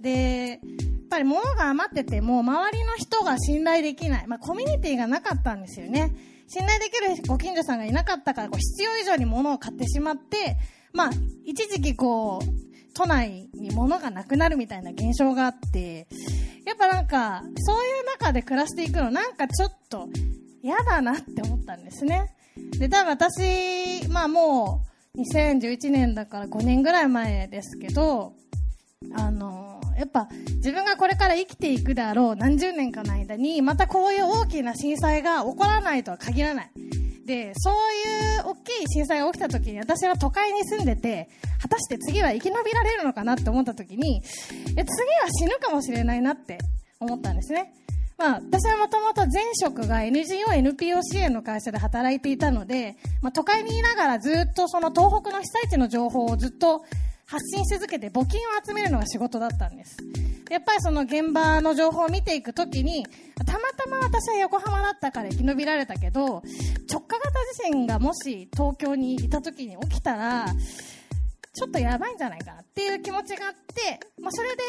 [0.00, 0.58] で、やっ
[1.10, 4.26] ぱり物が余ってても周りの人が信頼できない。
[4.26, 6.14] まあコミュニティがなかったんですよね。
[6.46, 10.56] 信頼できるご近所さんがいなかったから、こう必要以上に物を買ってしまって、
[10.92, 11.10] まあ、
[11.44, 16.08] 一時期こう、都内に物がなくなるみたいな現象があって、
[16.66, 20.08] やっぱなんか、そういう中で暮らしていくのなんかちょっと
[20.62, 22.34] 嫌だなって思ったんですね。
[22.78, 24.84] で、多分私、まあも
[25.14, 28.34] う2011年だから5年ぐらい前ですけど、
[29.16, 36.70] あの、やっぱ自分がこれから生きていくであろう何十年かの間に、またこういう大きな震災が起こらないとは限らない。
[37.28, 41.28] で、そういう大きい震災が起きた時に私は都会に住んでて、
[41.60, 44.84] 果たして次は生き延びられるのかなって思った時に、次は
[45.38, 46.58] 死ぬかもしれないなって
[46.98, 47.74] 思ったんですね。
[48.16, 56.82] まあ、私はもともと前職が NGO、NPO 支援の会社で働いていたので、まあ、都会にいながらずっとその東北の被災地の情報をずっと
[57.28, 59.98] 発信し続けて募金を集めるのが仕事だったんです。
[60.50, 63.04] やっぱりその現場の情報を見ていくときに、
[63.46, 66.42] たまたま私は横浜だったから生き延びられたけど、
[66.90, 70.46] 直下型地震がもし東京にいたときに起きたら、
[71.52, 74.62] ちょっとやばいんじゃないかなっていう気持ちがあって、まあ、それで、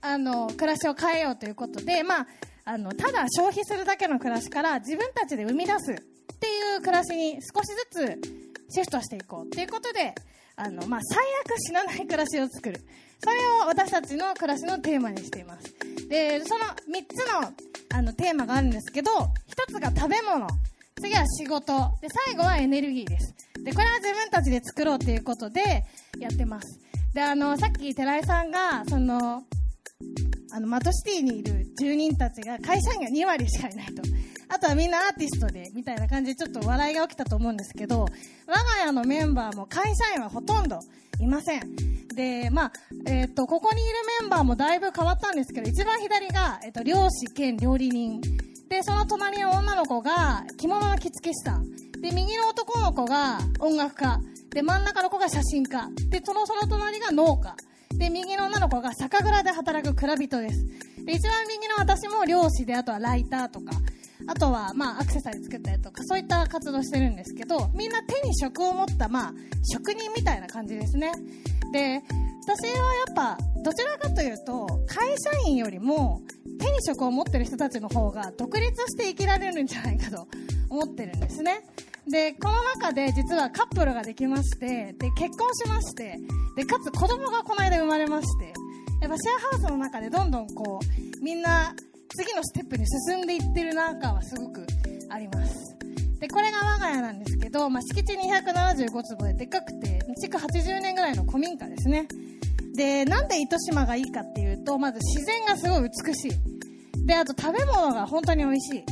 [0.00, 2.26] あの、暮らしを変えようということで、まあ、
[2.64, 5.96] あの、ただ消費するだけの暮らしから自分たちで生み出すっ
[6.38, 8.18] ていう暮らしに少しず
[8.70, 10.14] つシフトしていこうっていうことで、
[10.56, 12.80] あの、まあ、最悪死なない暮らしを作る。
[13.22, 15.74] それを私たちの暮らしのテーマにしています。
[16.08, 16.74] で、その3
[17.08, 17.52] つの、
[17.96, 19.26] あの、テーマがあるんですけど、1
[19.68, 20.46] つが食べ物。
[21.00, 21.64] 次は仕事。
[22.00, 23.34] で、最後はエネルギーです。
[23.64, 25.84] で、これは自分たちで作ろうということで
[26.18, 26.78] やってます。
[27.14, 29.42] で、あの、さっき寺井さんが、その、
[30.54, 34.02] あの、マトシティにいる住人たちが会社員が2割しかいないと。
[34.48, 38.06] あとはみんなアーティストで、みたいな感じでちょっと笑いが起きたと思うんですけど、我
[38.46, 40.78] が家のメンバーも会社員はほとんど
[41.18, 42.06] いません。
[42.14, 42.72] で、まあ、
[43.06, 48.20] えっ、と、ここにいるメンバーもだいぶ変わったんですけど、一番左が、えっ、と、漁師兼料理人。
[48.68, 51.68] で、その隣の女の子が着物の着付け師さん。
[52.00, 54.20] で、右の男の子が音楽家。
[54.50, 55.88] で、真ん中の子が写真家。
[56.10, 57.56] で、そのその隣が農家。
[57.98, 60.66] で、右の女の子が酒蔵で働く蔵人です。
[61.04, 63.72] で、一番右の私も漁師で、あとはライターとか、
[64.26, 69.32] あとは、まあ、アクセサリー作ったりとか、そういった活動してるんですけど、みんな手に職を持った、まあ、
[69.62, 71.12] 職人みたいな感じですね。
[71.72, 72.02] で、
[72.46, 76.22] 私はやっぱ、どちらかというと、会社員よりも、
[76.58, 80.26] 手に職を持ってる人たちの方が、独立して生きられるんじゃないかと
[80.70, 81.62] 思ってるんですね。
[82.08, 86.18] で、この中で実はカップルができまして、で、結婚しまして、
[86.56, 88.52] で、かつ子供がこの間生まれまして、
[89.00, 91.74] やっぱシェアハウスの中でどんどんこう、みんな
[92.16, 94.66] 次のステップに進んでいってる中はすごく
[95.10, 95.76] あります。
[96.20, 102.06] で、これが我が家なんですけど、まあ、敷地275坪ででっかくて、築80年ぐらいの古民家ですね。
[102.76, 107.06] で、なんで糸島がいいかっていうと、まず自然がすごい美しい。
[107.06, 108.84] で、あと食べ物が本当に美味しい。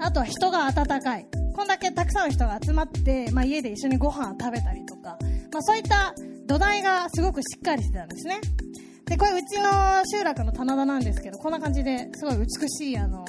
[0.00, 1.26] あとは人が温かい。
[1.56, 5.16] こんだけたくさんの人が集まって、まあ、家で一緒にご飯を食べたりとか、
[5.50, 6.14] まあ、そういった
[6.46, 8.40] 土台がすごくしっかりしてたんですね。
[9.06, 13.24] で、これうちの集落の棚田なんですけど、こんな感じですごい美しいあの、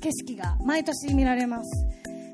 [0.00, 1.86] 景色が毎年見られます。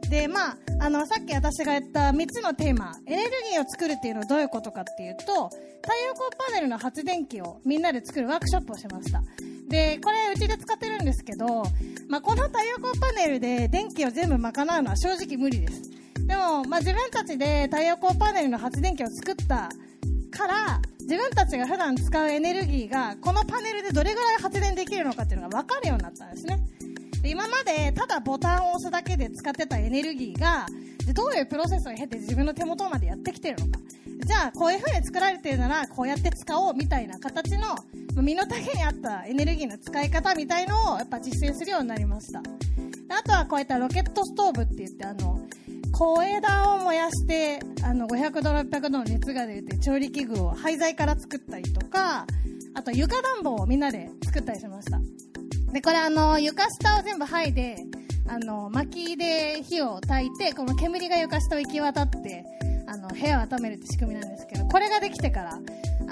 [0.09, 9.25] で、まあ、あの、さっき私が言った3つのテーマ、エネルギーを作るっていうのはどういうことかっていうと、太陽光パネルの発電機をみんなで作るワークショップをしました。
[9.73, 11.65] で、これうちで使ってるんですけど、
[12.07, 15.91] まあ、この太陽光パネルで電気を全部賄うのは正直無理です。
[16.27, 19.71] でも、まあ、自分たちで太陽光パネルの発電機を作った
[20.31, 26.59] から、自分たちが普段使うエネルギーが、このパネルでどれぐらい発電できるのかっていうのが分かるようになったんですね。
[27.25, 30.67] 今までただボタンを押すだけで使ってたエネルギーが、
[31.15, 33.81] どういうプロセスを経て自分の手元までやってきてるのか。
[34.25, 37.77] じゃあ、こういう風に作られてるなら、こうやって使おうみたいな形の、
[38.23, 42.41] 身の丈に合ったエネルギーの使い方みたいのを、やっぱ実践するようになりました。
[42.41, 45.41] あとはこういったロケットストーブって言って、あの、
[45.93, 52.27] 小枝を燃やして、あの、500度、600度の熱が出て、調理器具を廃材から作ったりとか、
[52.75, 55.01] あと床暖房をみんなで作ったりしました。
[55.73, 57.85] で、これあの、床下を全部剥いで、
[58.27, 62.45] あの、薪で火を焚いて、この煙が床下を行き渡って、
[62.93, 65.59] あの、部屋を温めるって仕組みなんですけど、これができてから、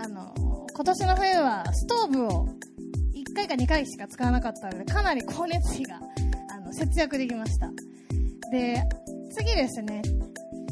[0.02, 0.32] あの、
[0.74, 2.48] 今年の冬はストーブを
[3.14, 6.00] 1回か2回しか使わなかったので、かなり光熱費が、
[6.50, 7.70] あの、節約できました。
[8.50, 8.82] で、
[9.32, 10.00] 次ですね、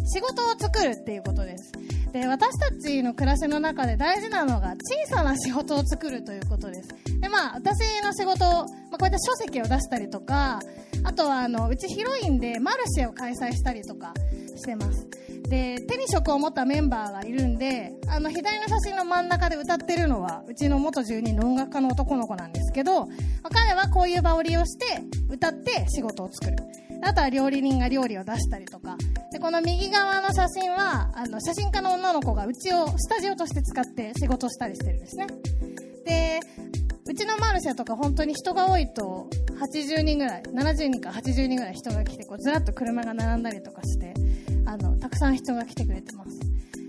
[0.06, 1.72] 仕事を作るっていうことです。
[2.12, 6.88] で、私たちの暮らしの中で大事なのが小さな仕事を作るということです。
[7.20, 10.60] で、まあ、私の仕事、まあ、こうやって書籍を出したりとか、
[11.04, 14.14] あとは、あの、うちヒロインでマルシェを開催したりとか
[14.56, 15.06] してます。
[15.48, 23.08] で、手に職を持ったメンバーがいるんで、あの、左の写真の真ん中で歌ってるのは、うちの元住人の音楽家の男の子なんですけど、
[23.50, 26.56] 彼はこういう場を利用して、歌って仕事を作る。
[27.02, 28.96] あとは料理人が料理を出したりとか。
[29.32, 35.26] で、この右側の写真は、あの、写真家の女の子がうちをスタジオとして使って仕事したりしてるんですね。
[36.04, 36.40] で、
[37.06, 39.28] うちのマルシェとか本当に人が多いと、
[39.58, 44.14] 80人ぐらい、70人か80人ぐらい人が来て、こうずらっと車が並んだりとかして、
[44.68, 46.38] あの、たくさん人が来てくれてます。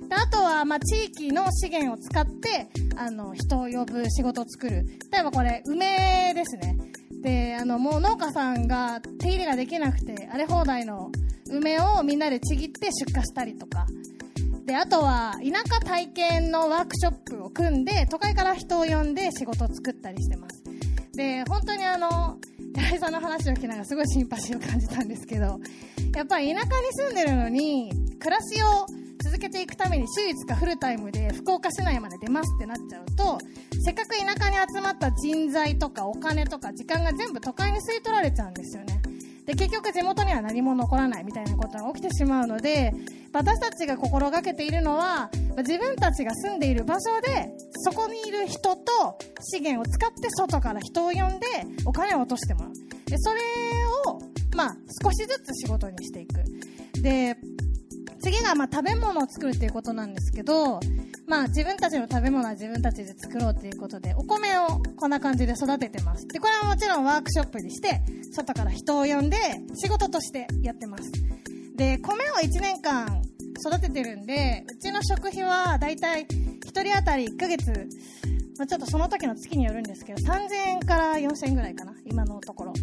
[0.10, 2.68] であとは、まあ、地域の資源を使って、
[2.98, 4.86] あの、人を呼ぶ仕事を作る。
[5.12, 6.76] 例えばこれ、梅ですね。
[7.22, 11.10] で、あの、もう農家さんが手入れができなくて、荒れ放題の
[11.50, 13.86] 梅をみんなでちぎって出荷したりとか。
[14.66, 20.64] で、あとは、田舎体験のワークショップを組んで、都会から人を呼んで仕事を作ったりしてます。
[21.16, 22.38] で、本当にあの、
[22.80, 25.60] 八重さんの話を聞きながらすごいシンパシーを感じたんですけど、
[26.16, 28.86] やっぱり田舎に住んでるのに、暮らしを
[29.24, 33.38] 続けていくために週5日フルタイムで福岡市内まで出ますってなっちゃうと、
[33.84, 38.99] せっかく田舎に集まった人材とかお金とか時間が全部都会に吸い取られちゃうんですよね。
[39.50, 42.93] で、結局地元には何も残らないみたいなことが起きてしまうので、
[43.34, 51.47] 私たちが心がけているのは、自分たちが住んでいる場所で、そこにいる人と資源を使って外から人を呼んで
[51.86, 52.74] お金を落としてもらう。
[53.10, 53.39] で、それ
[54.06, 54.20] を、
[54.56, 56.43] まあ、少しずつ仕事にしていく。
[57.02, 57.36] で、
[58.22, 60.80] 次がま食べ物を作るっていうことなんですけど、
[61.28, 66.28] まあ自分たちの食べ物は自分たちで作ろうということで、お米をこんな感じで育ててます。
[66.28, 68.02] で、これはもちろんワークショップにして、
[68.32, 69.38] 外から人を呼んで
[69.76, 71.12] 仕事としてやってます。
[71.76, 73.22] で、米を1年間
[73.66, 77.72] 育ててるんで、うちの食費はだいたい1人当たり1ヶ月、
[78.58, 82.74] ま、ちょっとその時の月によるんですけど、3000円から4000円ぐらいかな、今のところ。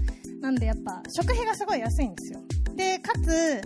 [0.41, 2.41] なんでやっぱ食費がすごい安いんですよ。
[2.75, 3.61] で、かつ、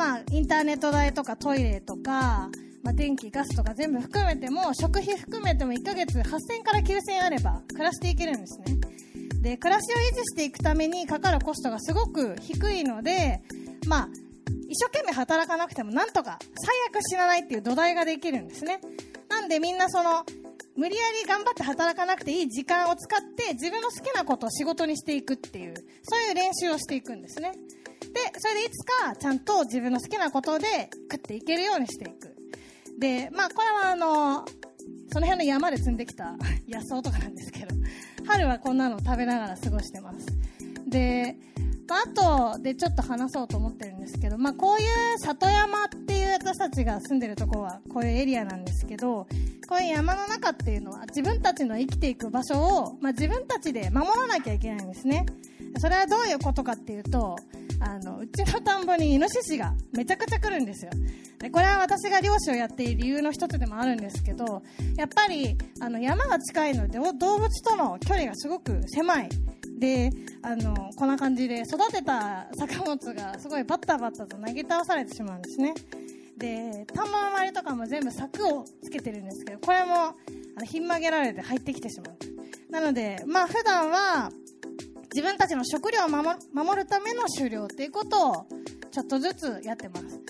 [0.00, 2.48] まあ、インターネット代とかトイレとか、
[2.82, 8.64] まあ、電気、ガスとか全部含めても、食費含めても1ヶ月8000から9000円あれば暮らしていけるんですね。
[9.42, 13.42] で、暮らしを維持していくためにかかるコストがすごく低いので、
[13.88, 14.08] まあ、
[14.70, 18.80] 一生懸命働かなくてもなんとか最悪死なないっていう土台ができるんですね。
[19.28, 20.24] なんでみんなその、
[20.76, 25.74] 無理やり頑張って働かなくていい時間を使って自分の好きなことを仕事にしていくっていう、
[26.04, 27.52] そういう練習をしていくんですね。
[28.12, 32.36] で、それでいつかちゃんと自分の好きなことで食っていけるようにしていく。
[32.98, 34.44] で、まあこれはあの、
[35.12, 36.36] その辺の山で積んできた
[36.68, 37.74] 野草とかなんですけど、
[38.26, 40.26] 春はこんなの食べながら過ごしてます。
[40.86, 41.36] で、
[41.90, 49.26] まあ、あとでちょっと話そうと思ってるんですけど、まあ、こういう里山っていう私たちが住んでるとこはこういうエリアなんですけど、
[49.68, 55.26] こういう山の中っていうのは自分たちの生きていく場所を、まあ、自分たちで守らなきゃいけないんですね。
[55.78, 57.36] それはどういうことかっていうと、
[57.80, 60.90] あの、うちの田んぼにイノシシがめちゃくちゃ来るんですよ。
[61.38, 64.62] で、これは私が漁師をやっている理由の一つでもあるんですけど、
[64.96, 69.28] やっぱり、あの、山が近いので、動物との距離がすごく狭い。
[69.78, 70.10] で、
[70.42, 75.74] あの、こんな感じで育てた作物がすごいバッタバッタと投げ倒されてしまうんですね。
[76.36, 80.14] で、田んぼの周りとかも全部柵をつけてるんですけど、これも、あ
[80.58, 82.72] の、ひん曲げられて入ってきてしまう。
[82.72, 84.30] なので、まあ普段は、
[85.12, 88.46] 自分たちの食料を守るための狩猟っていうことを
[88.90, 90.20] ちょっとずつやってます。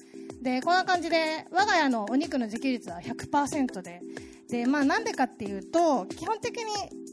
[0.42, 4.00] で、こんな感じで、我が家のお肉の自給率は100%で、
[4.48, 6.64] で、まあなんでかっていうと、基本的に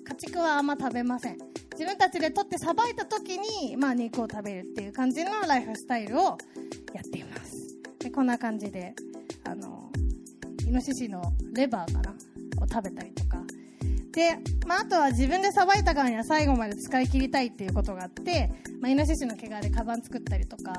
[0.04, 1.38] 家畜はあんま食べません。
[1.74, 6.38] 自分たちで取ってさばいた時に、まあ肉を食べるっていう感じのライフスタイルを
[6.94, 7.54] やっています。
[8.00, 8.96] で、こんな感じで、
[9.44, 9.92] あの、
[10.66, 11.22] イノシシの
[11.54, 12.12] レバーかな？
[12.64, 13.12] を食べたり、
[14.18, 18.50] で、まあ、あとは自分でさばいたからには最後まで使い切りたいっていうことがあって、
[18.82, 20.72] まあ、イノシシの毛皮でカバン作ったりとか、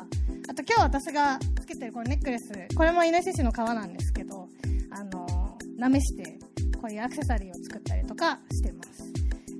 [0.48, 4.48] あと今日私がつけてるこのネックレス、これもイノシシの皮なんですけど、
[4.90, 6.36] あの、舐めして、
[6.82, 9.12] こういうアクセサリーを作ったりとかしてます。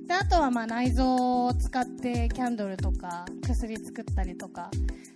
[0.05, 4.69] で、あとはまあ内臓を使ってキャンドルとか薬作ったりとか、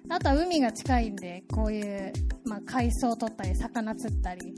[0.08, 2.14] あとは海が近いんで、こういう、
[2.46, 4.56] まあ海藻を取ったり、魚釣ったり、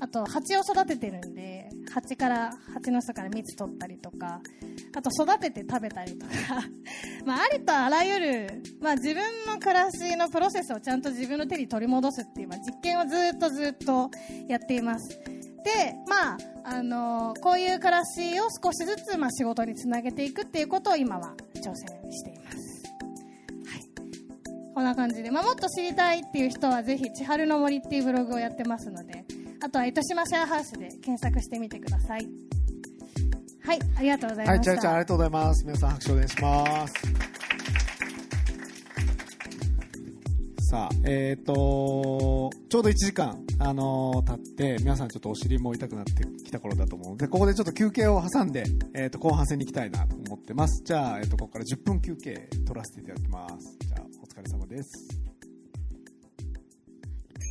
[0.00, 1.51] あと蜂を育ててるんで、
[1.92, 4.40] 蜂から、蜂の巣から蜜取ったりとか、
[4.96, 6.32] あと育てて食べたりとか、
[7.26, 14.10] まあ、ありとあらゆる、まあ、自分の暮らしのプロセスをちゃんと自分の手に取り戻すっていう、まあ、実験をずっとずっと
[14.48, 15.20] やっています。
[15.64, 22.82] で、まあ、あのこういう暮らしを少しずつ、まあ、仕事につなげていくっていうことを今は挑戦しています。
[23.66, 24.74] はい。
[24.74, 29.24] こんな感じで、まあ、もっと知りたいっていう人はぜひ、千春の森っていうブログをやってますので、
[29.64, 32.28] あとは糸島シェアハウスで検索してみてください。
[33.64, 34.74] はい、ありがとうございまはい、した。
[34.74, 35.64] ちゃちゃありがとうございます。
[35.64, 36.94] 皆さん拍手お願いします。
[40.68, 50.82] さあ、えっ、と、ちょうど1時間、あのー経って、皆さんちょっとお尻も痛くなってきた頃だと思うので、ここでちょっと休憩を挟んで、えっ、と、後半戦に行きたいなと思ってます。
[50.84, 53.76] じゃあ、えっ、と、ここから10分休憩取らせていただきます。
[53.86, 55.21] じゃあ、お疲れ様です。